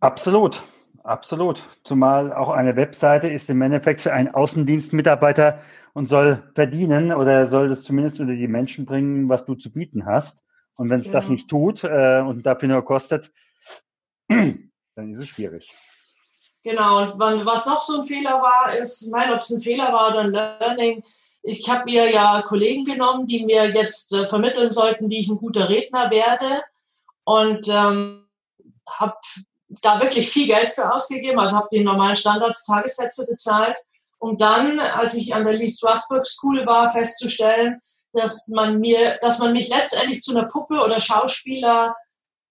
Absolut, 0.00 0.62
absolut. 1.02 1.68
Zumal 1.84 2.32
auch 2.32 2.48
eine 2.48 2.76
Webseite 2.76 3.28
ist 3.28 3.50
im 3.50 3.60
Endeffekt 3.60 4.06
ein 4.06 4.34
Außendienstmitarbeiter 4.34 5.60
und 5.92 6.06
soll 6.06 6.50
verdienen 6.54 7.12
oder 7.12 7.46
soll 7.46 7.70
es 7.70 7.84
zumindest 7.84 8.20
unter 8.20 8.34
die 8.34 8.48
Menschen 8.48 8.86
bringen, 8.86 9.28
was 9.28 9.44
du 9.44 9.54
zu 9.54 9.70
bieten 9.70 10.06
hast. 10.06 10.44
Und 10.76 10.88
wenn 10.88 11.00
es 11.00 11.06
ja. 11.06 11.12
das 11.12 11.28
nicht 11.28 11.50
tut 11.50 11.84
äh, 11.84 12.22
und 12.26 12.46
dafür 12.46 12.68
nur 12.68 12.84
kostet, 12.84 13.32
dann 14.94 15.12
ist 15.12 15.20
es 15.20 15.28
schwierig. 15.28 15.74
Genau, 16.64 17.02
und 17.02 17.18
was 17.18 17.66
noch 17.66 17.82
so 17.82 17.98
ein 17.98 18.04
Fehler 18.04 18.40
war, 18.40 18.76
ist, 18.76 19.02
ich 19.02 19.10
meine, 19.10 19.34
ob 19.34 19.40
es 19.40 19.50
ein 19.50 19.60
Fehler 19.60 19.92
war 19.92 20.10
oder 20.10 20.20
ein 20.20 20.30
Learning, 20.30 21.02
ich 21.42 21.68
habe 21.68 21.84
mir 21.84 22.10
ja 22.10 22.40
Kollegen 22.42 22.84
genommen, 22.84 23.26
die 23.26 23.44
mir 23.44 23.68
jetzt 23.70 24.12
äh, 24.12 24.28
vermitteln 24.28 24.70
sollten, 24.70 25.10
wie 25.10 25.18
ich 25.18 25.28
ein 25.28 25.38
guter 25.38 25.68
Redner 25.68 26.10
werde 26.10 26.62
und 27.24 27.68
ähm, 27.68 28.28
habe 28.88 29.16
da 29.80 30.00
wirklich 30.00 30.30
viel 30.30 30.46
Geld 30.46 30.72
für 30.72 30.92
ausgegeben, 30.92 31.40
also 31.40 31.56
habe 31.56 31.68
die 31.72 31.82
normalen 31.82 32.14
Standard-Tagessätze 32.14 33.26
bezahlt, 33.26 33.76
um 34.18 34.36
dann, 34.36 34.78
als 34.78 35.14
ich 35.14 35.34
an 35.34 35.44
der 35.44 35.54
Lee 35.54 35.68
Strasberg 35.68 36.26
School 36.26 36.64
war, 36.64 36.86
festzustellen, 36.88 37.80
dass 38.12 38.46
man 38.48 38.78
mir, 38.78 39.18
dass 39.20 39.38
man 39.38 39.52
mich 39.52 39.68
letztendlich 39.68 40.22
zu 40.22 40.36
einer 40.36 40.46
Puppe 40.46 40.74
oder 40.74 41.00
Schauspieler 41.00 41.96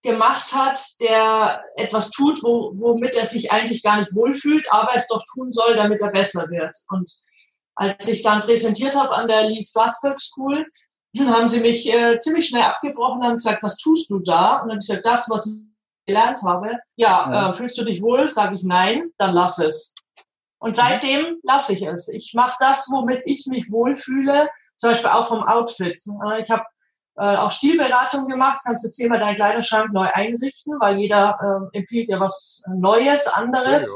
gemacht 0.03 0.53
hat, 0.55 0.79
der 0.99 1.63
etwas 1.75 2.09
tut, 2.11 2.41
wo, 2.43 2.71
womit 2.75 3.15
er 3.15 3.25
sich 3.25 3.51
eigentlich 3.51 3.83
gar 3.83 3.99
nicht 3.99 4.15
wohlfühlt, 4.15 4.71
aber 4.71 4.95
es 4.95 5.07
doch 5.07 5.23
tun 5.33 5.51
soll, 5.51 5.75
damit 5.75 6.01
er 6.01 6.11
besser 6.11 6.49
wird. 6.49 6.75
Und 6.89 7.11
als 7.75 8.07
ich 8.07 8.23
dann 8.23 8.41
präsentiert 8.41 8.95
habe 8.95 9.15
an 9.15 9.27
der 9.27 9.43
Lee 9.43 9.61
Strasberg 9.61 10.19
School, 10.19 10.65
haben 11.19 11.47
sie 11.47 11.59
mich 11.59 11.91
äh, 11.91 12.19
ziemlich 12.19 12.47
schnell 12.47 12.63
abgebrochen 12.63 13.19
und 13.19 13.25
haben 13.25 13.35
gesagt, 13.35 13.63
was 13.63 13.77
tust 13.77 14.09
du 14.09 14.19
da? 14.19 14.57
Und 14.57 14.69
dann 14.69 14.71
habe 14.71 14.79
ich 14.79 14.87
gesagt, 14.87 15.05
das, 15.05 15.29
was 15.29 15.45
ich 15.45 15.71
gelernt 16.05 16.41
habe. 16.43 16.77
Ja, 16.95 17.29
ja. 17.31 17.49
Äh, 17.49 17.53
fühlst 17.53 17.77
du 17.77 17.83
dich 17.83 18.01
wohl? 18.01 18.29
Sage 18.29 18.55
ich 18.55 18.63
nein, 18.63 19.11
dann 19.17 19.33
lass 19.33 19.59
es. 19.59 19.93
Und 20.59 20.75
seitdem 20.75 21.39
lasse 21.43 21.73
ich 21.73 21.81
es. 21.81 22.07
Ich 22.09 22.33
mache 22.33 22.55
das, 22.59 22.87
womit 22.91 23.23
ich 23.25 23.45
mich 23.47 23.71
wohlfühle, 23.71 24.47
zum 24.77 24.91
Beispiel 24.91 25.09
auch 25.09 25.27
vom 25.27 25.43
Outfit. 25.43 25.99
Äh, 26.25 26.41
ich 26.41 26.49
habe 26.49 26.63
äh, 27.17 27.35
auch 27.35 27.51
Stilberatung 27.51 28.27
gemacht, 28.27 28.61
kannst 28.63 28.85
du 28.85 28.91
zehnmal 28.91 29.19
deinen 29.19 29.35
Kleiderschrank 29.35 29.91
neu 29.91 30.07
einrichten, 30.11 30.79
weil 30.79 30.97
jeder 30.97 31.69
äh, 31.73 31.77
empfiehlt 31.77 32.09
dir 32.09 32.19
was 32.19 32.63
Neues, 32.73 33.27
anderes. 33.27 33.87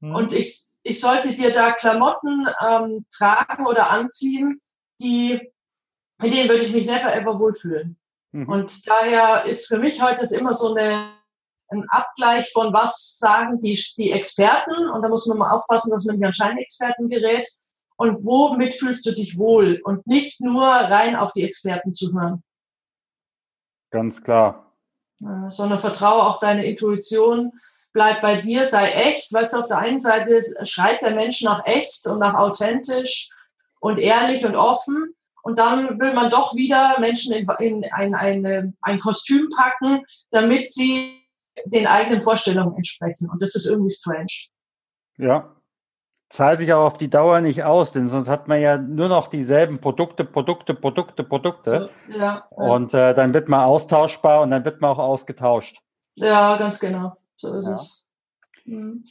Ja, 0.00 0.08
ja. 0.08 0.14
Und 0.14 0.32
ich, 0.32 0.66
ich 0.82 1.00
sollte 1.00 1.34
dir 1.34 1.52
da 1.52 1.72
Klamotten 1.72 2.46
ähm, 2.60 3.06
tragen 3.10 3.66
oder 3.66 3.90
anziehen, 3.90 4.60
die, 5.00 5.52
in 6.22 6.30
denen 6.30 6.48
würde 6.48 6.64
ich 6.64 6.72
mich 6.72 6.86
never 6.86 7.14
ever 7.14 7.38
wohlfühlen. 7.38 7.98
Mhm. 8.32 8.48
Und 8.48 8.88
daher 8.88 9.46
ist 9.46 9.66
für 9.66 9.78
mich 9.78 10.02
heute 10.02 10.24
ist 10.24 10.32
immer 10.32 10.54
so 10.54 10.74
eine, 10.74 11.12
ein 11.68 11.84
Abgleich 11.88 12.52
von 12.52 12.72
was 12.72 13.16
sagen 13.18 13.58
die, 13.60 13.82
die 13.96 14.12
Experten. 14.12 14.88
Und 14.90 15.02
da 15.02 15.08
muss 15.08 15.26
man 15.26 15.38
mal 15.38 15.50
aufpassen, 15.50 15.90
dass 15.90 16.04
man 16.04 16.16
nicht 16.16 16.26
an 16.26 16.32
Scheinexperten 16.32 17.08
gerät 17.08 17.48
und 17.96 18.24
womit 18.24 18.74
fühlst 18.74 19.04
du 19.06 19.12
dich 19.12 19.36
wohl 19.36 19.80
und 19.84 20.06
nicht 20.06 20.40
nur 20.40 20.66
rein 20.66 21.16
auf 21.16 21.32
die 21.32 21.44
Experten 21.44 21.92
zu 21.92 22.12
hören. 22.12 22.42
Ganz 23.90 24.22
klar. 24.22 24.72
Sondern 25.48 25.78
vertraue 25.78 26.22
auch 26.22 26.40
deine 26.40 26.64
Intuition, 26.64 27.52
bleib 27.92 28.22
bei 28.22 28.40
dir, 28.40 28.66
sei 28.66 28.90
echt. 28.90 29.32
Weißt 29.32 29.52
du, 29.52 29.58
auf 29.58 29.68
der 29.68 29.78
einen 29.78 30.00
Seite 30.00 30.40
schreit 30.62 31.02
der 31.02 31.14
Mensch 31.14 31.42
nach 31.42 31.66
echt 31.66 32.06
und 32.06 32.20
nach 32.20 32.34
authentisch 32.34 33.30
und 33.80 33.98
ehrlich 33.98 34.46
und 34.46 34.56
offen. 34.56 35.14
Und 35.42 35.58
dann 35.58 35.98
will 35.98 36.14
man 36.14 36.30
doch 36.30 36.54
wieder 36.54 36.98
Menschen 37.00 37.32
in, 37.34 37.48
in 37.58 37.84
ein, 37.92 38.14
ein, 38.14 38.76
ein 38.80 39.00
Kostüm 39.00 39.48
packen, 39.54 40.04
damit 40.30 40.72
sie 40.72 41.20
den 41.64 41.86
eigenen 41.86 42.20
Vorstellungen 42.20 42.76
entsprechen. 42.76 43.28
Und 43.28 43.42
das 43.42 43.54
ist 43.54 43.66
irgendwie 43.66 43.90
strange. 43.90 44.48
Ja, 45.16 45.59
zahlt 46.30 46.60
sich 46.60 46.72
auch 46.72 46.86
auf 46.86 46.96
die 46.96 47.10
Dauer 47.10 47.40
nicht 47.40 47.64
aus, 47.64 47.92
denn 47.92 48.08
sonst 48.08 48.28
hat 48.28 48.48
man 48.48 48.60
ja 48.60 48.78
nur 48.78 49.08
noch 49.08 49.28
dieselben 49.28 49.80
Produkte, 49.80 50.24
Produkte, 50.24 50.74
Produkte, 50.74 51.24
Produkte. 51.24 51.90
Ja. 52.08 52.46
Und 52.50 52.94
äh, 52.94 53.14
dann 53.14 53.34
wird 53.34 53.48
man 53.48 53.60
austauschbar 53.60 54.40
und 54.42 54.50
dann 54.50 54.64
wird 54.64 54.80
man 54.80 54.90
auch 54.90 54.98
ausgetauscht. 54.98 55.82
Ja, 56.14 56.56
ganz 56.56 56.78
genau. 56.80 57.16
So 57.36 57.54
ist 57.54 57.66
ja. 57.66 57.74
es. 57.74 58.06
Mhm. 58.64 59.04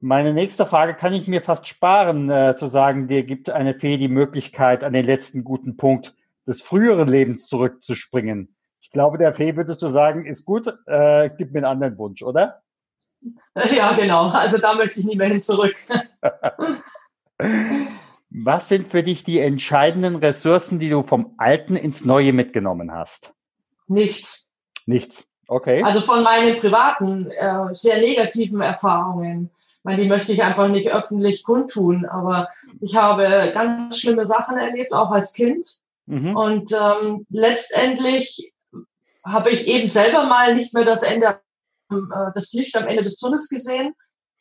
Meine 0.00 0.34
nächste 0.34 0.66
Frage 0.66 0.94
kann 0.94 1.12
ich 1.12 1.28
mir 1.28 1.42
fast 1.42 1.66
sparen, 1.66 2.30
äh, 2.30 2.54
zu 2.56 2.66
sagen, 2.66 3.08
dir 3.08 3.24
gibt 3.24 3.50
eine 3.50 3.74
Fee 3.74 3.96
die 3.96 4.08
Möglichkeit, 4.08 4.84
an 4.84 4.92
den 4.92 5.04
letzten 5.04 5.44
guten 5.44 5.76
Punkt 5.76 6.14
des 6.46 6.60
früheren 6.60 7.08
Lebens 7.08 7.46
zurückzuspringen. 7.46 8.54
Ich 8.80 8.90
glaube, 8.90 9.18
der 9.18 9.34
Fee 9.34 9.56
würdest 9.56 9.80
du 9.82 9.88
sagen, 9.88 10.26
ist 10.26 10.44
gut, 10.44 10.68
äh, 10.86 11.30
gib 11.36 11.52
mir 11.52 11.60
einen 11.60 11.64
anderen 11.66 11.98
Wunsch, 11.98 12.22
oder? 12.22 12.63
Ja, 13.76 13.92
genau. 13.92 14.30
Also 14.30 14.58
da 14.58 14.74
möchte 14.74 14.98
ich 15.00 15.06
nie 15.06 15.16
mehr 15.16 15.28
hin 15.28 15.40
zurück. 15.40 15.76
Was 18.30 18.68
sind 18.68 18.90
für 18.90 19.04
dich 19.04 19.22
die 19.22 19.38
entscheidenden 19.38 20.16
Ressourcen, 20.16 20.80
die 20.80 20.90
du 20.90 21.04
vom 21.04 21.34
Alten 21.38 21.76
ins 21.76 22.04
Neue 22.04 22.32
mitgenommen 22.32 22.92
hast? 22.92 23.32
Nichts. 23.86 24.50
Nichts. 24.86 25.24
Okay. 25.46 25.84
Also 25.84 26.00
von 26.00 26.24
meinen 26.24 26.58
privaten, 26.58 27.30
äh, 27.30 27.74
sehr 27.74 28.00
negativen 28.00 28.60
Erfahrungen 28.60 29.50
meine, 29.84 30.02
die 30.02 30.08
möchte 30.08 30.32
ich 30.32 30.42
einfach 30.42 30.68
nicht 30.68 30.90
öffentlich 30.90 31.44
kundtun, 31.44 32.06
aber 32.06 32.48
ich 32.80 32.96
habe 32.96 33.50
ganz 33.52 33.98
schlimme 33.98 34.26
Sachen 34.26 34.56
erlebt, 34.56 34.92
auch 34.92 35.10
als 35.10 35.34
Kind. 35.34 35.66
Mhm. 36.06 36.34
Und 36.34 36.72
ähm, 36.72 37.26
letztendlich 37.30 38.52
habe 39.22 39.50
ich 39.50 39.68
eben 39.68 39.88
selber 39.88 40.26
mal 40.26 40.54
nicht 40.54 40.74
mehr 40.74 40.84
das 40.84 41.02
Ende, 41.02 41.38
äh, 41.98 42.32
das 42.34 42.52
Licht 42.52 42.76
am 42.76 42.86
Ende 42.86 43.02
des 43.02 43.18
Tunnels 43.18 43.48
gesehen. 43.48 43.94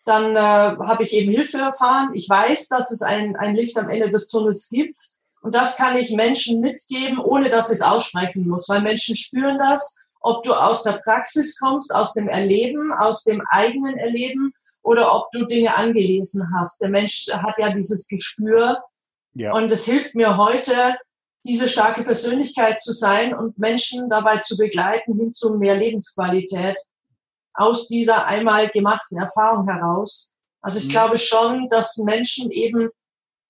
Dann 0.05 0.35
äh, 0.35 0.39
habe 0.39 1.03
ich 1.03 1.13
eben 1.13 1.31
Hilfe 1.31 1.59
erfahren. 1.59 2.11
Ich 2.13 2.27
weiß, 2.29 2.67
dass 2.67 2.91
es 2.91 3.01
ein, 3.01 3.35
ein 3.35 3.55
Licht 3.55 3.77
am 3.77 3.89
Ende 3.89 4.09
des 4.09 4.27
Tunnels 4.27 4.69
gibt. 4.69 4.99
Und 5.41 5.55
das 5.55 5.77
kann 5.77 5.97
ich 5.97 6.11
Menschen 6.11 6.61
mitgeben, 6.61 7.19
ohne 7.19 7.49
dass 7.49 7.69
ich 7.69 7.75
es 7.75 7.81
aussprechen 7.81 8.47
muss, 8.47 8.69
weil 8.69 8.81
Menschen 8.81 9.15
spüren 9.15 9.59
das, 9.59 9.97
ob 10.21 10.43
du 10.43 10.53
aus 10.53 10.83
der 10.83 11.01
Praxis 11.03 11.59
kommst, 11.59 11.93
aus 11.93 12.13
dem 12.13 12.29
Erleben, 12.29 12.93
aus 12.93 13.23
dem 13.23 13.41
eigenen 13.49 13.97
Erleben 13.97 14.53
oder 14.81 15.13
ob 15.13 15.31
du 15.31 15.45
Dinge 15.45 15.75
angelesen 15.75 16.49
hast. 16.55 16.81
Der 16.81 16.89
Mensch 16.89 17.27
hat 17.31 17.55
ja 17.57 17.73
dieses 17.73 18.07
Gespür. 18.07 18.81
Ja. 19.33 19.53
Und 19.53 19.71
es 19.71 19.85
hilft 19.85 20.15
mir 20.15 20.37
heute, 20.37 20.95
diese 21.45 21.67
starke 21.67 22.03
Persönlichkeit 22.03 22.79
zu 22.79 22.93
sein 22.93 23.33
und 23.33 23.57
Menschen 23.57 24.09
dabei 24.09 24.37
zu 24.37 24.57
begleiten 24.57 25.13
hin 25.13 25.31
zu 25.31 25.55
mehr 25.55 25.75
Lebensqualität 25.75 26.77
aus 27.53 27.87
dieser 27.87 28.25
einmal 28.25 28.69
gemachten 28.69 29.17
Erfahrung 29.17 29.67
heraus. 29.67 30.37
Also 30.61 30.79
ich 30.79 30.85
mhm. 30.85 30.91
glaube 30.91 31.17
schon, 31.17 31.67
dass 31.69 31.97
Menschen 31.97 32.51
eben 32.51 32.89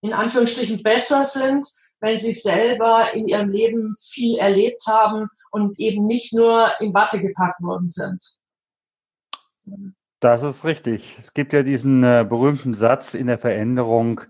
in 0.02 0.14
Anführungsstrichen 0.14 0.84
besser 0.84 1.24
sind, 1.24 1.66
wenn 2.00 2.20
sie 2.20 2.34
selber 2.34 3.14
in 3.14 3.28
ihrem 3.28 3.50
Leben 3.50 3.96
viel 3.98 4.38
erlebt 4.38 4.84
haben 4.88 5.30
und 5.52 5.80
eben 5.80 6.06
nicht 6.06 6.34
nur 6.34 6.70
in 6.82 6.94
Watte 6.94 7.22
gepackt 7.22 7.62
worden 7.62 7.88
sind. 7.88 8.22
Das 10.20 10.44
ist 10.44 10.66
richtig. 10.66 11.18
Es 11.20 11.34
gibt 11.34 11.54
ja 11.54 11.64
diesen 11.64 12.04
äh, 12.04 12.26
berühmten 12.28 12.74
Satz 12.74 13.14
in 13.14 13.28
der 13.28 13.38
Veränderung, 13.38 14.22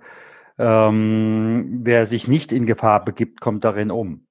ähm, 0.60 1.80
wer 1.84 2.06
sich 2.06 2.28
nicht 2.28 2.52
in 2.52 2.68
Gefahr 2.68 3.04
begibt, 3.04 3.42
kommt 3.42 3.64
darin 3.64 3.90
um. 3.90 4.28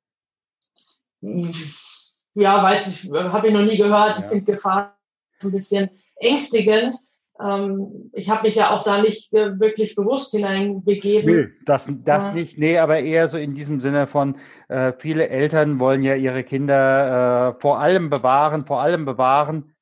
Ja, 2.34 2.62
weiß 2.62 2.86
ich, 2.88 3.10
habe 3.10 3.48
ich 3.48 3.52
noch 3.52 3.62
nie 3.62 3.76
gehört. 3.76 4.18
Ja. 4.18 4.22
Ich 4.22 4.28
finde 4.28 4.52
Gefahr 4.52 4.96
ein 5.44 5.52
bisschen 5.52 5.90
ängstigend. 6.16 6.94
Ähm, 7.40 8.10
ich 8.12 8.28
habe 8.30 8.42
mich 8.42 8.54
ja 8.54 8.70
auch 8.70 8.84
da 8.84 9.00
nicht 9.00 9.32
äh, 9.32 9.58
wirklich 9.58 9.94
bewusst 9.94 10.32
hineinbegeben. 10.32 11.34
Nee, 11.34 11.48
das, 11.64 11.88
das 12.04 12.28
äh, 12.28 12.34
nicht, 12.34 12.58
nee, 12.58 12.78
aber 12.78 13.00
eher 13.00 13.26
so 13.28 13.38
in 13.38 13.54
diesem 13.54 13.80
Sinne 13.80 14.06
von, 14.06 14.36
äh, 14.68 14.92
viele 14.98 15.28
Eltern 15.28 15.80
wollen 15.80 16.02
ja 16.02 16.14
ihre 16.14 16.44
Kinder 16.44 17.56
äh, 17.56 17.60
vor 17.60 17.80
allem 17.80 18.10
bewahren, 18.10 18.66
vor 18.66 18.80
allem 18.80 19.04
bewahren 19.04 19.74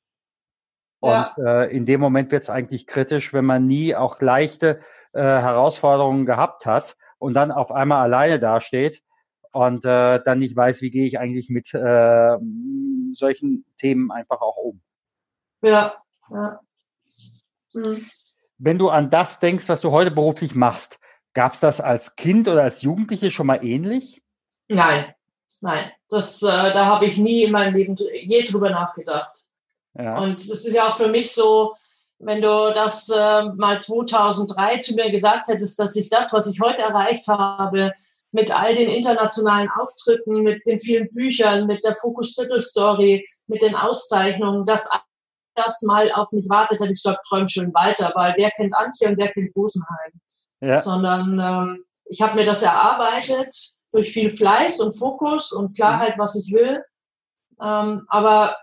und 1.00 1.12
ja. 1.12 1.62
äh, 1.62 1.76
in 1.76 1.86
dem 1.86 2.00
Moment 2.00 2.30
wird 2.30 2.42
es 2.42 2.50
eigentlich 2.50 2.86
kritisch, 2.86 3.32
wenn 3.32 3.44
man 3.44 3.66
nie 3.66 3.94
auch 3.94 4.20
leichte 4.20 4.80
äh, 5.12 5.20
Herausforderungen 5.20 6.26
gehabt 6.26 6.66
hat 6.66 6.96
und 7.18 7.34
dann 7.34 7.50
auf 7.50 7.72
einmal 7.72 8.02
alleine 8.02 8.38
dasteht 8.38 9.02
und 9.52 9.84
dann 9.84 10.38
nicht 10.38 10.54
weiß, 10.54 10.80
wie 10.80 10.92
gehe 10.92 11.06
ich 11.06 11.18
eigentlich 11.18 11.50
mit 11.50 11.66
solchen 13.16 13.64
Themen 13.76 14.12
einfach 14.12 14.40
auch 14.42 14.56
um. 14.56 14.80
Ja, 15.62 15.94
ja. 16.30 16.60
Mhm. 17.72 18.10
Wenn 18.58 18.78
du 18.78 18.90
an 18.90 19.10
das 19.10 19.40
denkst, 19.40 19.68
was 19.68 19.80
du 19.80 19.90
heute 19.90 20.10
beruflich 20.10 20.54
machst, 20.54 20.98
gab 21.32 21.54
es 21.54 21.60
das 21.60 21.80
als 21.80 22.16
Kind 22.16 22.48
oder 22.48 22.62
als 22.62 22.82
Jugendliche 22.82 23.30
schon 23.30 23.46
mal 23.46 23.64
ähnlich? 23.64 24.22
Nein, 24.68 25.14
nein. 25.60 25.90
Das, 26.08 26.42
äh, 26.42 26.46
da 26.46 26.86
habe 26.86 27.06
ich 27.06 27.16
nie 27.16 27.44
in 27.44 27.52
meinem 27.52 27.74
Leben 27.74 27.96
je 27.96 28.42
drüber 28.42 28.70
nachgedacht. 28.70 29.44
Ja. 29.94 30.18
Und 30.18 30.38
das 30.50 30.64
ist 30.64 30.74
ja 30.74 30.88
auch 30.88 30.96
für 30.96 31.08
mich 31.08 31.32
so, 31.32 31.74
wenn 32.18 32.42
du 32.42 32.72
das 32.74 33.08
äh, 33.08 33.44
mal 33.56 33.80
2003 33.80 34.78
zu 34.78 34.94
mir 34.94 35.10
gesagt 35.10 35.48
hättest, 35.48 35.78
dass 35.78 35.96
ich 35.96 36.10
das, 36.10 36.32
was 36.32 36.46
ich 36.46 36.60
heute 36.60 36.82
erreicht 36.82 37.26
habe, 37.28 37.92
mit 38.32 38.56
all 38.56 38.74
den 38.74 38.90
internationalen 38.90 39.68
Auftritten, 39.70 40.42
mit 40.42 40.64
den 40.66 40.80
vielen 40.80 41.08
Büchern, 41.10 41.66
mit 41.66 41.82
der 41.82 41.94
Focus 41.94 42.34
Title 42.34 42.60
Story, 42.60 43.26
mit 43.46 43.62
den 43.62 43.74
Auszeichnungen, 43.74 44.64
dass 44.64 44.88
das 45.62 45.82
mal 45.82 46.10
auf 46.12 46.32
mich 46.32 46.48
wartet, 46.48 46.80
hätte 46.80 46.92
ich 46.92 47.02
gesagt, 47.02 47.24
träum 47.28 47.46
schön 47.46 47.72
weiter, 47.74 48.12
weil 48.14 48.34
wer 48.36 48.50
kennt 48.50 48.74
Antje 48.74 49.08
und 49.08 49.18
wer 49.18 49.30
kennt 49.30 49.54
Rosenheim? 49.56 50.12
Ja. 50.60 50.80
Sondern 50.80 51.38
ähm, 51.38 51.84
ich 52.04 52.22
habe 52.22 52.34
mir 52.34 52.44
das 52.44 52.62
erarbeitet 52.62 53.54
durch 53.92 54.12
viel 54.12 54.30
Fleiß 54.30 54.80
und 54.80 54.96
Fokus 54.96 55.52
und 55.52 55.74
Klarheit, 55.74 56.14
was 56.18 56.36
ich 56.36 56.52
will. 56.52 56.82
Ähm, 57.60 58.04
aber 58.08 58.56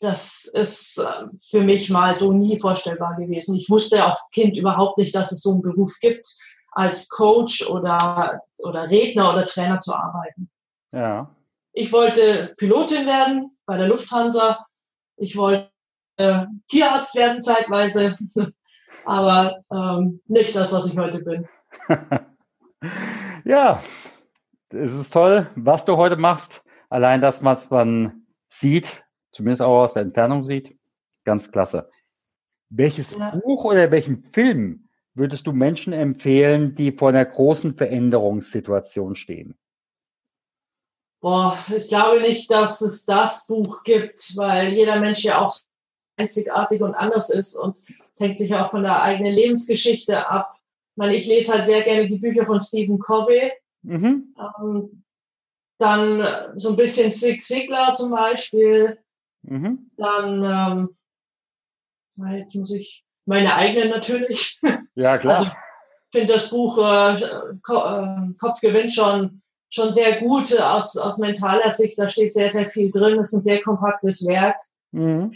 das 0.00 0.50
ist 0.54 0.98
äh, 0.98 1.26
für 1.50 1.60
mich 1.60 1.90
mal 1.90 2.14
so 2.14 2.32
nie 2.32 2.58
vorstellbar 2.58 3.16
gewesen. 3.16 3.54
Ich 3.54 3.68
wusste 3.68 4.06
auch 4.06 4.18
Kind 4.32 4.56
überhaupt 4.56 4.98
nicht, 4.98 5.14
dass 5.14 5.30
es 5.30 5.42
so 5.42 5.52
einen 5.52 5.62
Beruf 5.62 5.94
gibt, 6.00 6.26
als 6.72 7.08
Coach 7.08 7.68
oder, 7.68 8.40
oder 8.58 8.88
Redner 8.88 9.32
oder 9.32 9.44
Trainer 9.44 9.80
zu 9.80 9.94
arbeiten. 9.94 10.50
Ja. 10.92 11.34
Ich 11.72 11.92
wollte 11.92 12.54
Pilotin 12.56 13.06
werden 13.06 13.56
bei 13.66 13.76
der 13.76 13.88
Lufthansa. 13.88 14.66
Ich 15.16 15.36
wollte 15.36 15.70
äh, 16.20 16.46
Tierarzt 16.68 17.14
werden 17.16 17.40
zeitweise, 17.40 18.16
aber 19.04 19.64
ähm, 19.72 20.20
nicht 20.26 20.54
das, 20.54 20.72
was 20.72 20.92
ich 20.92 20.98
heute 20.98 21.22
bin. 21.24 21.48
ja, 23.44 23.82
es 24.70 24.94
ist 24.94 25.12
toll, 25.12 25.48
was 25.56 25.84
du 25.84 25.96
heute 25.96 26.16
machst. 26.16 26.62
Allein 26.88 27.20
das, 27.20 27.42
was 27.44 27.70
man 27.70 28.26
sieht, 28.48 29.04
zumindest 29.32 29.62
auch 29.62 29.82
aus 29.82 29.94
der 29.94 30.02
Entfernung 30.02 30.44
sieht. 30.44 30.76
Ganz 31.24 31.50
klasse. 31.50 31.88
Welches 32.68 33.12
ja. 33.12 33.30
Buch 33.30 33.64
oder 33.64 33.90
welchen 33.90 34.22
Film 34.22 34.88
würdest 35.14 35.46
du 35.46 35.52
Menschen 35.52 35.92
empfehlen, 35.92 36.74
die 36.74 36.92
vor 36.92 37.10
einer 37.10 37.24
großen 37.24 37.74
Veränderungssituation 37.76 39.16
stehen? 39.16 39.56
Boah, 41.20 41.58
ich 41.76 41.88
glaube 41.88 42.22
nicht, 42.22 42.50
dass 42.50 42.80
es 42.80 43.04
das 43.04 43.46
Buch 43.46 43.82
gibt, 43.84 44.36
weil 44.36 44.72
jeder 44.72 44.98
Mensch 45.00 45.22
ja 45.22 45.44
auch 45.44 45.54
einzigartig 46.20 46.82
und 46.82 46.94
anders 46.94 47.30
ist 47.30 47.56
und 47.56 47.78
es 48.12 48.20
hängt 48.20 48.38
sich 48.38 48.54
auch 48.54 48.70
von 48.70 48.82
der 48.82 49.02
eigenen 49.02 49.34
Lebensgeschichte 49.34 50.28
ab. 50.28 50.54
Ich, 50.56 50.96
meine, 50.96 51.16
ich 51.16 51.26
lese 51.26 51.52
halt 51.52 51.66
sehr 51.66 51.82
gerne 51.82 52.08
die 52.08 52.18
Bücher 52.18 52.44
von 52.44 52.60
Stephen 52.60 52.98
Covey. 52.98 53.52
Mhm. 53.82 54.34
Ähm, 54.38 55.04
dann 55.78 56.60
so 56.60 56.70
ein 56.70 56.76
bisschen 56.76 57.10
Zig 57.10 57.40
Ziglar 57.40 57.94
zum 57.94 58.10
Beispiel. 58.10 58.98
Mhm. 59.42 59.90
Dann, 59.96 60.90
ähm, 62.18 62.36
jetzt 62.36 62.54
muss 62.54 62.72
ich, 62.72 63.04
meine 63.24 63.54
eigene 63.54 63.88
natürlich. 63.88 64.60
Ja, 64.94 65.16
klar. 65.18 65.38
Also, 65.38 65.50
ich 65.50 66.18
finde 66.18 66.34
das 66.34 66.50
Buch 66.50 66.78
äh, 66.78 67.20
Ko 67.62 67.76
äh, 67.76 68.34
Kopfgewinn 68.38 68.90
schon, 68.90 69.40
schon 69.70 69.92
sehr 69.92 70.20
gut 70.20 70.54
aus, 70.60 70.96
aus 70.98 71.18
mentaler 71.18 71.70
Sicht. 71.70 71.98
Da 71.98 72.08
steht 72.08 72.34
sehr, 72.34 72.50
sehr 72.50 72.68
viel 72.68 72.90
drin. 72.90 73.18
Es 73.18 73.32
ist 73.32 73.38
ein 73.38 73.42
sehr 73.42 73.62
kompaktes 73.62 74.26
Werk. 74.26 74.56
Mhm. 74.92 75.32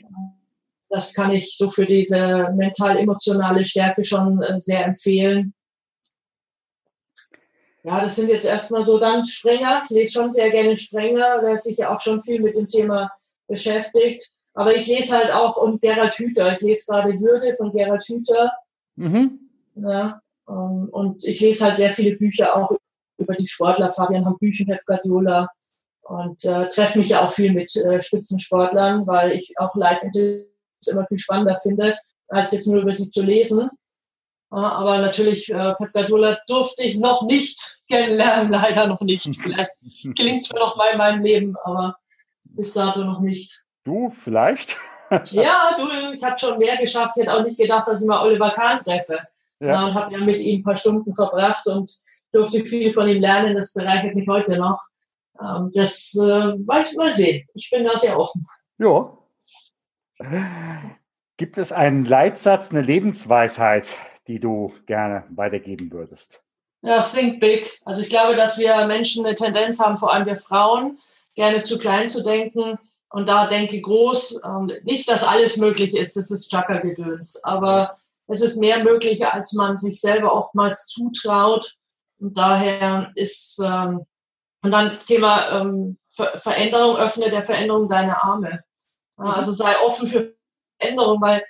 Das 0.94 1.12
kann 1.12 1.32
ich 1.32 1.56
so 1.58 1.70
für 1.70 1.86
diese 1.86 2.50
mental-emotionale 2.54 3.64
Stärke 3.64 4.04
schon 4.04 4.40
äh, 4.42 4.60
sehr 4.60 4.84
empfehlen. 4.84 5.52
Ja, 7.82 8.00
das 8.00 8.14
sind 8.14 8.28
jetzt 8.28 8.46
erstmal 8.46 8.84
so 8.84 9.00
dann 9.00 9.24
Sprenger. 9.24 9.82
Ich 9.84 9.90
lese 9.90 10.12
schon 10.12 10.32
sehr 10.32 10.52
gerne 10.52 10.76
Sprenger, 10.76 11.40
der 11.40 11.58
sich 11.58 11.78
ja 11.78 11.92
auch 11.92 12.00
schon 12.00 12.22
viel 12.22 12.40
mit 12.40 12.56
dem 12.56 12.68
Thema 12.68 13.10
beschäftigt. 13.48 14.34
Aber 14.54 14.76
ich 14.76 14.86
lese 14.86 15.16
halt 15.16 15.32
auch 15.32 15.56
und 15.56 15.82
Gerhard 15.82 16.14
Hüther. 16.14 16.54
Ich 16.54 16.60
lese 16.60 16.86
gerade 16.86 17.20
Würde 17.20 17.56
von 17.56 17.72
Gerhard 17.72 18.04
Hüther. 18.04 18.52
Mhm. 18.94 19.50
Ja, 19.74 20.20
ähm, 20.48 20.88
und 20.92 21.24
ich 21.26 21.40
lese 21.40 21.64
halt 21.64 21.78
sehr 21.78 21.90
viele 21.90 22.16
Bücher 22.16 22.54
auch 22.54 22.70
über 23.18 23.34
die 23.34 23.48
Sportler, 23.48 23.90
Fabian 23.90 24.26
Hambüchen, 24.26 24.66
Pep 24.66 24.86
Guardiola. 24.86 25.48
Und 26.02 26.44
äh, 26.44 26.68
treffe 26.68 27.00
mich 27.00 27.08
ja 27.08 27.26
auch 27.26 27.32
viel 27.32 27.52
mit 27.52 27.74
äh, 27.74 28.00
Spitzensportlern, 28.00 29.08
weil 29.08 29.32
ich 29.32 29.54
auch 29.56 29.74
live 30.86 30.96
immer 30.96 31.06
viel 31.06 31.18
spannender 31.18 31.58
finde, 31.60 31.98
als 32.28 32.52
jetzt 32.52 32.66
nur 32.66 32.82
über 32.82 32.92
sie 32.92 33.08
zu 33.08 33.22
lesen. 33.22 33.70
Aber 34.50 34.98
natürlich, 34.98 35.52
äh, 35.52 35.74
Pep 35.74 35.92
Guardiola 35.92 36.38
durfte 36.46 36.84
ich 36.84 36.96
noch 36.98 37.26
nicht 37.26 37.80
kennenlernen, 37.90 38.52
leider 38.52 38.86
noch 38.86 39.00
nicht. 39.00 39.28
Vielleicht 39.40 39.72
gelingt 40.16 40.42
es 40.42 40.52
mir 40.52 40.60
noch 40.60 40.76
mal 40.76 40.92
in 40.92 40.98
meinem 40.98 41.22
Leben, 41.22 41.56
aber 41.64 41.96
bis 42.44 42.72
dato 42.72 43.02
noch 43.04 43.20
nicht. 43.20 43.64
Du, 43.84 44.10
vielleicht? 44.10 44.76
ja, 45.32 45.76
du, 45.76 46.12
ich 46.12 46.22
habe 46.22 46.38
schon 46.38 46.58
mehr 46.58 46.76
geschafft. 46.76 47.14
Ich 47.16 47.22
hätte 47.22 47.34
auch 47.34 47.42
nicht 47.42 47.58
gedacht, 47.58 47.88
dass 47.88 48.00
ich 48.00 48.08
mal 48.08 48.22
Oliver 48.22 48.50
Kahn 48.50 48.78
treffe. 48.78 49.18
Ja. 49.60 49.86
Und 49.86 49.94
habe 49.94 50.12
ja 50.12 50.18
mit 50.18 50.40
ihm 50.40 50.60
ein 50.60 50.62
paar 50.62 50.76
Stunden 50.76 51.14
verbracht 51.14 51.66
und 51.66 51.90
durfte 52.32 52.64
viel 52.64 52.92
von 52.92 53.08
ihm 53.08 53.20
lernen. 53.20 53.54
Das 53.54 53.72
bereichert 53.72 54.14
mich 54.14 54.28
heute 54.28 54.58
noch. 54.58 54.80
Ähm, 55.40 55.70
das 55.74 56.14
äh, 56.16 56.54
mal 56.56 57.12
sehen. 57.12 57.46
Ich 57.54 57.70
bin 57.70 57.84
da 57.84 57.98
sehr 57.98 58.18
offen. 58.18 58.46
Ja. 58.78 59.16
Gibt 61.36 61.58
es 61.58 61.72
einen 61.72 62.04
Leitsatz, 62.04 62.70
eine 62.70 62.82
Lebensweisheit, 62.82 63.88
die 64.26 64.40
du 64.40 64.72
gerne 64.86 65.24
weitergeben 65.30 65.90
würdest? 65.92 66.42
Ja, 66.82 67.00
think 67.00 67.40
big. 67.40 67.80
Also 67.84 68.02
ich 68.02 68.10
glaube, 68.10 68.36
dass 68.36 68.58
wir 68.58 68.86
Menschen 68.86 69.24
eine 69.24 69.34
Tendenz 69.34 69.80
haben, 69.80 69.96
vor 69.96 70.12
allem 70.12 70.26
wir 70.26 70.36
Frauen, 70.36 70.98
gerne 71.34 71.62
zu 71.62 71.78
klein 71.78 72.08
zu 72.08 72.22
denken 72.22 72.78
und 73.08 73.28
da 73.28 73.46
denke 73.46 73.80
groß. 73.80 74.42
Ähm, 74.44 74.72
nicht, 74.82 75.08
dass 75.08 75.22
alles 75.22 75.56
möglich 75.56 75.96
ist, 75.96 76.16
das 76.16 76.30
ist 76.30 76.50
Chaka-Gedöns, 76.50 77.42
aber 77.44 77.94
es 78.26 78.40
ist 78.40 78.58
mehr 78.58 78.82
möglich, 78.82 79.24
als 79.24 79.52
man 79.52 79.76
sich 79.76 80.00
selber 80.00 80.34
oftmals 80.34 80.86
zutraut. 80.86 81.76
Und 82.18 82.36
daher 82.36 83.10
ist, 83.14 83.60
ähm, 83.64 84.06
und 84.62 84.70
dann 84.70 84.98
Thema 84.98 85.60
ähm, 85.60 85.98
Ver 86.08 86.38
Veränderung, 86.38 86.96
öffne 86.96 87.30
der 87.30 87.42
Veränderung 87.42 87.88
deine 87.88 88.22
Arme. 88.22 88.63
Ja, 89.18 89.24
also 89.24 89.52
sei 89.52 89.78
offen 89.80 90.06
für 90.06 90.34
Veränderung, 90.78 91.20
weil 91.20 91.44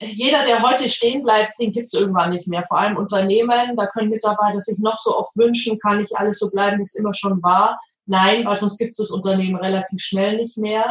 jeder, 0.00 0.44
der 0.44 0.62
heute 0.62 0.88
stehen 0.88 1.22
bleibt, 1.22 1.58
den 1.60 1.72
gibt 1.72 1.88
es 1.88 1.94
irgendwann 1.94 2.30
nicht 2.30 2.48
mehr. 2.48 2.64
Vor 2.64 2.78
allem 2.78 2.96
Unternehmen, 2.96 3.76
da 3.76 3.86
können 3.86 4.10
Mitarbeiter 4.10 4.60
sich 4.60 4.78
noch 4.78 4.98
so 4.98 5.16
oft 5.16 5.36
wünschen, 5.36 5.78
kann 5.78 6.00
nicht 6.00 6.16
alles 6.16 6.38
so 6.38 6.50
bleiben, 6.50 6.78
wie 6.78 6.82
es 6.82 6.94
immer 6.94 7.14
schon 7.14 7.42
war. 7.42 7.80
Nein, 8.06 8.44
weil 8.44 8.56
sonst 8.56 8.78
gibt 8.78 8.90
es 8.90 8.96
das 8.98 9.10
Unternehmen 9.10 9.56
relativ 9.56 10.00
schnell 10.00 10.36
nicht 10.36 10.58
mehr. 10.58 10.88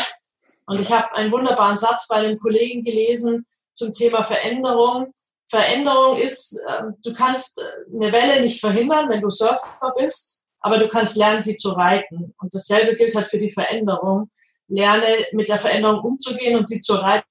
Und 0.65 0.79
ich 0.79 0.91
habe 0.91 1.13
einen 1.13 1.31
wunderbaren 1.31 1.77
Satz 1.77 2.07
bei 2.07 2.15
einem 2.15 2.39
Kollegen 2.39 2.83
gelesen 2.83 3.45
zum 3.73 3.91
Thema 3.91 4.23
Veränderung. 4.23 5.13
Veränderung 5.47 6.17
ist, 6.17 6.63
äh, 6.67 6.83
du 7.03 7.13
kannst 7.13 7.61
eine 7.93 8.11
Welle 8.11 8.41
nicht 8.41 8.61
verhindern, 8.61 9.09
wenn 9.09 9.21
du 9.21 9.29
Surfer 9.29 9.93
bist, 9.97 10.43
aber 10.61 10.77
du 10.77 10.87
kannst 10.87 11.17
lernen, 11.17 11.41
sie 11.41 11.57
zu 11.57 11.71
reiten. 11.71 12.33
Und 12.39 12.53
dasselbe 12.55 12.95
gilt 12.95 13.15
halt 13.15 13.27
für 13.27 13.37
die 13.37 13.51
Veränderung. 13.51 14.31
Lerne 14.67 15.25
mit 15.33 15.49
der 15.49 15.57
Veränderung 15.57 15.99
umzugehen 16.01 16.55
und 16.57 16.67
sie 16.67 16.79
zu 16.79 16.95
reiten 16.95 17.27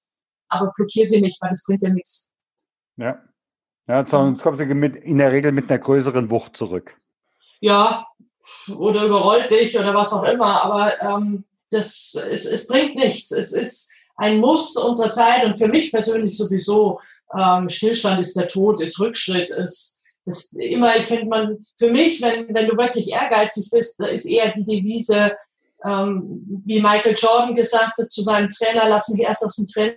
aber 0.52 0.72
blockiere 0.76 1.06
sie 1.06 1.20
nicht, 1.20 1.40
weil 1.40 1.50
das 1.50 1.64
bringt 1.66 1.82
ja 1.82 1.88
nichts. 1.88 2.34
Ja. 2.96 3.22
Ja, 3.88 4.06
sonst 4.06 4.42
kommt 4.42 4.58
sie 4.58 4.66
mit, 4.66 4.96
in 4.96 5.18
der 5.18 5.32
Regel 5.32 5.50
mit 5.50 5.68
einer 5.68 5.78
größeren 5.78 6.30
Wucht 6.30 6.56
zurück. 6.56 6.96
Ja, 7.60 8.06
oder 8.76 9.06
überrollt 9.06 9.50
dich 9.50 9.76
oder 9.76 9.94
was 9.94 10.12
auch 10.12 10.22
immer, 10.22 10.62
aber 10.62 11.00
ähm, 11.00 11.44
das, 11.70 12.14
es, 12.30 12.44
es 12.44 12.68
bringt 12.68 12.94
nichts. 12.94 13.32
Es 13.32 13.52
ist 13.52 13.90
ein 14.16 14.38
Muss 14.38 14.76
unserer 14.76 15.10
Zeit 15.10 15.44
und 15.44 15.58
für 15.58 15.68
mich 15.68 15.90
persönlich 15.90 16.36
sowieso. 16.36 17.00
Ähm, 17.36 17.68
Stillstand 17.68 18.20
ist 18.20 18.36
der 18.36 18.46
Tod, 18.46 18.80
ist 18.80 19.00
Rückschritt, 19.00 19.50
ist, 19.50 20.02
ist 20.26 20.56
immer, 20.60 20.96
ich 20.96 21.06
finde 21.06 21.26
man, 21.26 21.66
für 21.76 21.90
mich, 21.90 22.22
wenn, 22.22 22.54
wenn 22.54 22.68
du 22.68 22.76
wirklich 22.76 23.10
ehrgeizig 23.10 23.70
bist, 23.70 23.98
da 23.98 24.06
ist 24.06 24.26
eher 24.26 24.52
die 24.52 24.64
Devise, 24.64 25.32
ähm, 25.84 26.62
wie 26.64 26.80
Michael 26.80 27.14
Jordan 27.16 27.54
gesagt 27.54 27.98
hat 27.98 28.10
zu 28.10 28.22
seinem 28.22 28.48
Trainer, 28.48 28.88
lass 28.88 29.08
mich 29.08 29.22
erst 29.22 29.44
aus 29.44 29.56
dem 29.56 29.66
Training 29.66 29.96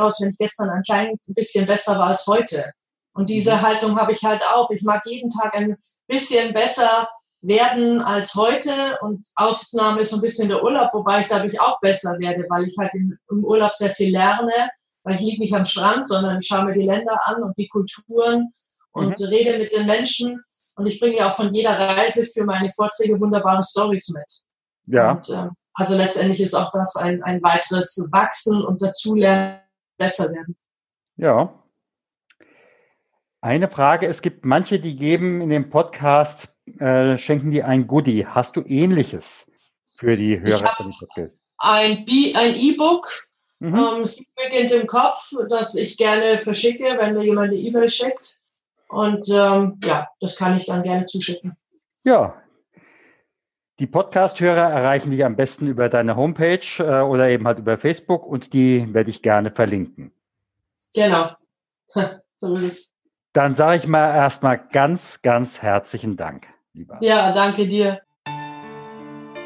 raus, 0.00 0.18
wenn 0.20 0.30
ich 0.30 0.38
gestern 0.38 0.70
ein 0.70 0.82
klein 0.82 1.16
bisschen 1.26 1.66
besser 1.66 1.98
war 1.98 2.08
als 2.08 2.26
heute. 2.26 2.72
Und 3.12 3.28
diese 3.28 3.54
mhm. 3.56 3.62
Haltung 3.62 4.00
habe 4.00 4.12
ich 4.12 4.22
halt 4.22 4.42
auch. 4.54 4.70
Ich 4.70 4.82
mag 4.82 5.04
jeden 5.06 5.28
Tag 5.30 5.54
ein 5.54 5.76
bisschen 6.06 6.52
besser 6.52 7.08
werden 7.42 8.00
als 8.00 8.34
heute. 8.34 8.98
Und 9.00 9.26
Ausnahme 9.34 10.00
ist 10.00 10.10
so 10.10 10.16
ein 10.16 10.22
bisschen 10.22 10.48
der 10.48 10.62
Urlaub, 10.62 10.90
wobei 10.92 11.20
ich 11.20 11.28
dadurch 11.28 11.60
auch 11.60 11.80
besser 11.80 12.18
werde, 12.18 12.46
weil 12.48 12.64
ich 12.64 12.76
halt 12.78 12.92
im, 12.94 13.18
Urlaub 13.44 13.74
sehr 13.74 13.90
viel 13.90 14.10
lerne, 14.10 14.70
weil 15.02 15.16
ich 15.16 15.22
liege 15.22 15.40
nicht 15.40 15.54
am 15.54 15.64
Strand, 15.64 16.06
sondern 16.06 16.38
ich 16.38 16.46
schaue 16.46 16.66
mir 16.66 16.74
die 16.74 16.86
Länder 16.86 17.20
an 17.24 17.42
und 17.42 17.56
die 17.58 17.68
Kulturen 17.68 18.52
und 18.92 19.18
mhm. 19.18 19.26
rede 19.26 19.58
mit 19.58 19.72
den 19.72 19.86
Menschen. 19.86 20.42
Und 20.76 20.86
ich 20.86 21.00
bringe 21.00 21.16
ja 21.16 21.28
auch 21.28 21.34
von 21.34 21.52
jeder 21.52 21.78
Reise 21.78 22.24
für 22.26 22.44
meine 22.44 22.70
Vorträge 22.70 23.20
wunderbare 23.20 23.62
Stories 23.62 24.08
mit. 24.10 24.49
Ja. 24.90 25.12
Und, 25.12 25.28
äh, 25.30 25.48
also 25.74 25.96
letztendlich 25.96 26.40
ist 26.40 26.54
auch 26.54 26.72
das 26.72 26.96
ein, 26.96 27.22
ein 27.22 27.42
weiteres 27.42 28.08
Wachsen 28.12 28.62
und 28.62 28.82
Dazulernen 28.82 29.60
besser 29.96 30.30
werden. 30.30 30.56
Ja. 31.16 31.54
Eine 33.40 33.68
Frage, 33.68 34.06
es 34.06 34.20
gibt 34.20 34.44
manche, 34.44 34.80
die 34.80 34.96
geben 34.96 35.40
in 35.40 35.48
dem 35.48 35.70
Podcast, 35.70 36.54
äh, 36.78 37.16
schenken 37.16 37.50
die 37.50 37.62
ein 37.62 37.86
Goodie. 37.86 38.26
Hast 38.26 38.56
du 38.56 38.62
ähnliches 38.62 39.50
für 39.96 40.16
die 40.16 40.40
Hörer 40.40 40.74
von 40.76 40.92
Podcast? 40.92 41.38
Ein 41.58 42.04
E-Book, 42.06 43.28
mhm. 43.60 43.74
ähm, 43.74 44.06
sie 44.06 44.26
beginnt 44.36 44.72
im 44.72 44.86
Kopf, 44.86 45.30
das 45.48 45.74
ich 45.74 45.96
gerne 45.96 46.38
verschicke, 46.38 46.96
wenn 46.98 47.14
mir 47.14 47.24
jemand 47.24 47.52
eine 47.52 47.60
E-Mail 47.60 47.88
schickt. 47.88 48.40
Und 48.88 49.28
ähm, 49.30 49.78
ja, 49.84 50.08
das 50.20 50.36
kann 50.36 50.56
ich 50.56 50.66
dann 50.66 50.82
gerne 50.82 51.06
zuschicken. 51.06 51.56
Ja, 52.04 52.39
die 53.80 53.86
Podcast-Hörer 53.86 54.70
erreichen 54.70 55.10
dich 55.10 55.24
am 55.24 55.36
besten 55.36 55.66
über 55.66 55.88
deine 55.88 56.14
Homepage 56.14 56.60
äh, 56.78 57.00
oder 57.00 57.30
eben 57.30 57.46
halt 57.46 57.58
über 57.58 57.78
Facebook 57.78 58.26
und 58.26 58.52
die 58.52 58.92
werde 58.92 59.08
ich 59.08 59.22
gerne 59.22 59.50
verlinken. 59.50 60.12
Genau. 60.92 61.30
so 62.36 62.56
ist 62.56 62.64
es. 62.64 62.94
Dann 63.32 63.54
sage 63.54 63.78
ich 63.78 63.86
mal 63.86 64.14
erstmal 64.14 64.60
ganz, 64.72 65.22
ganz 65.22 65.62
herzlichen 65.62 66.16
Dank, 66.18 66.48
lieber. 66.74 66.98
Ja, 67.00 67.32
danke 67.32 67.66
dir. 67.66 68.02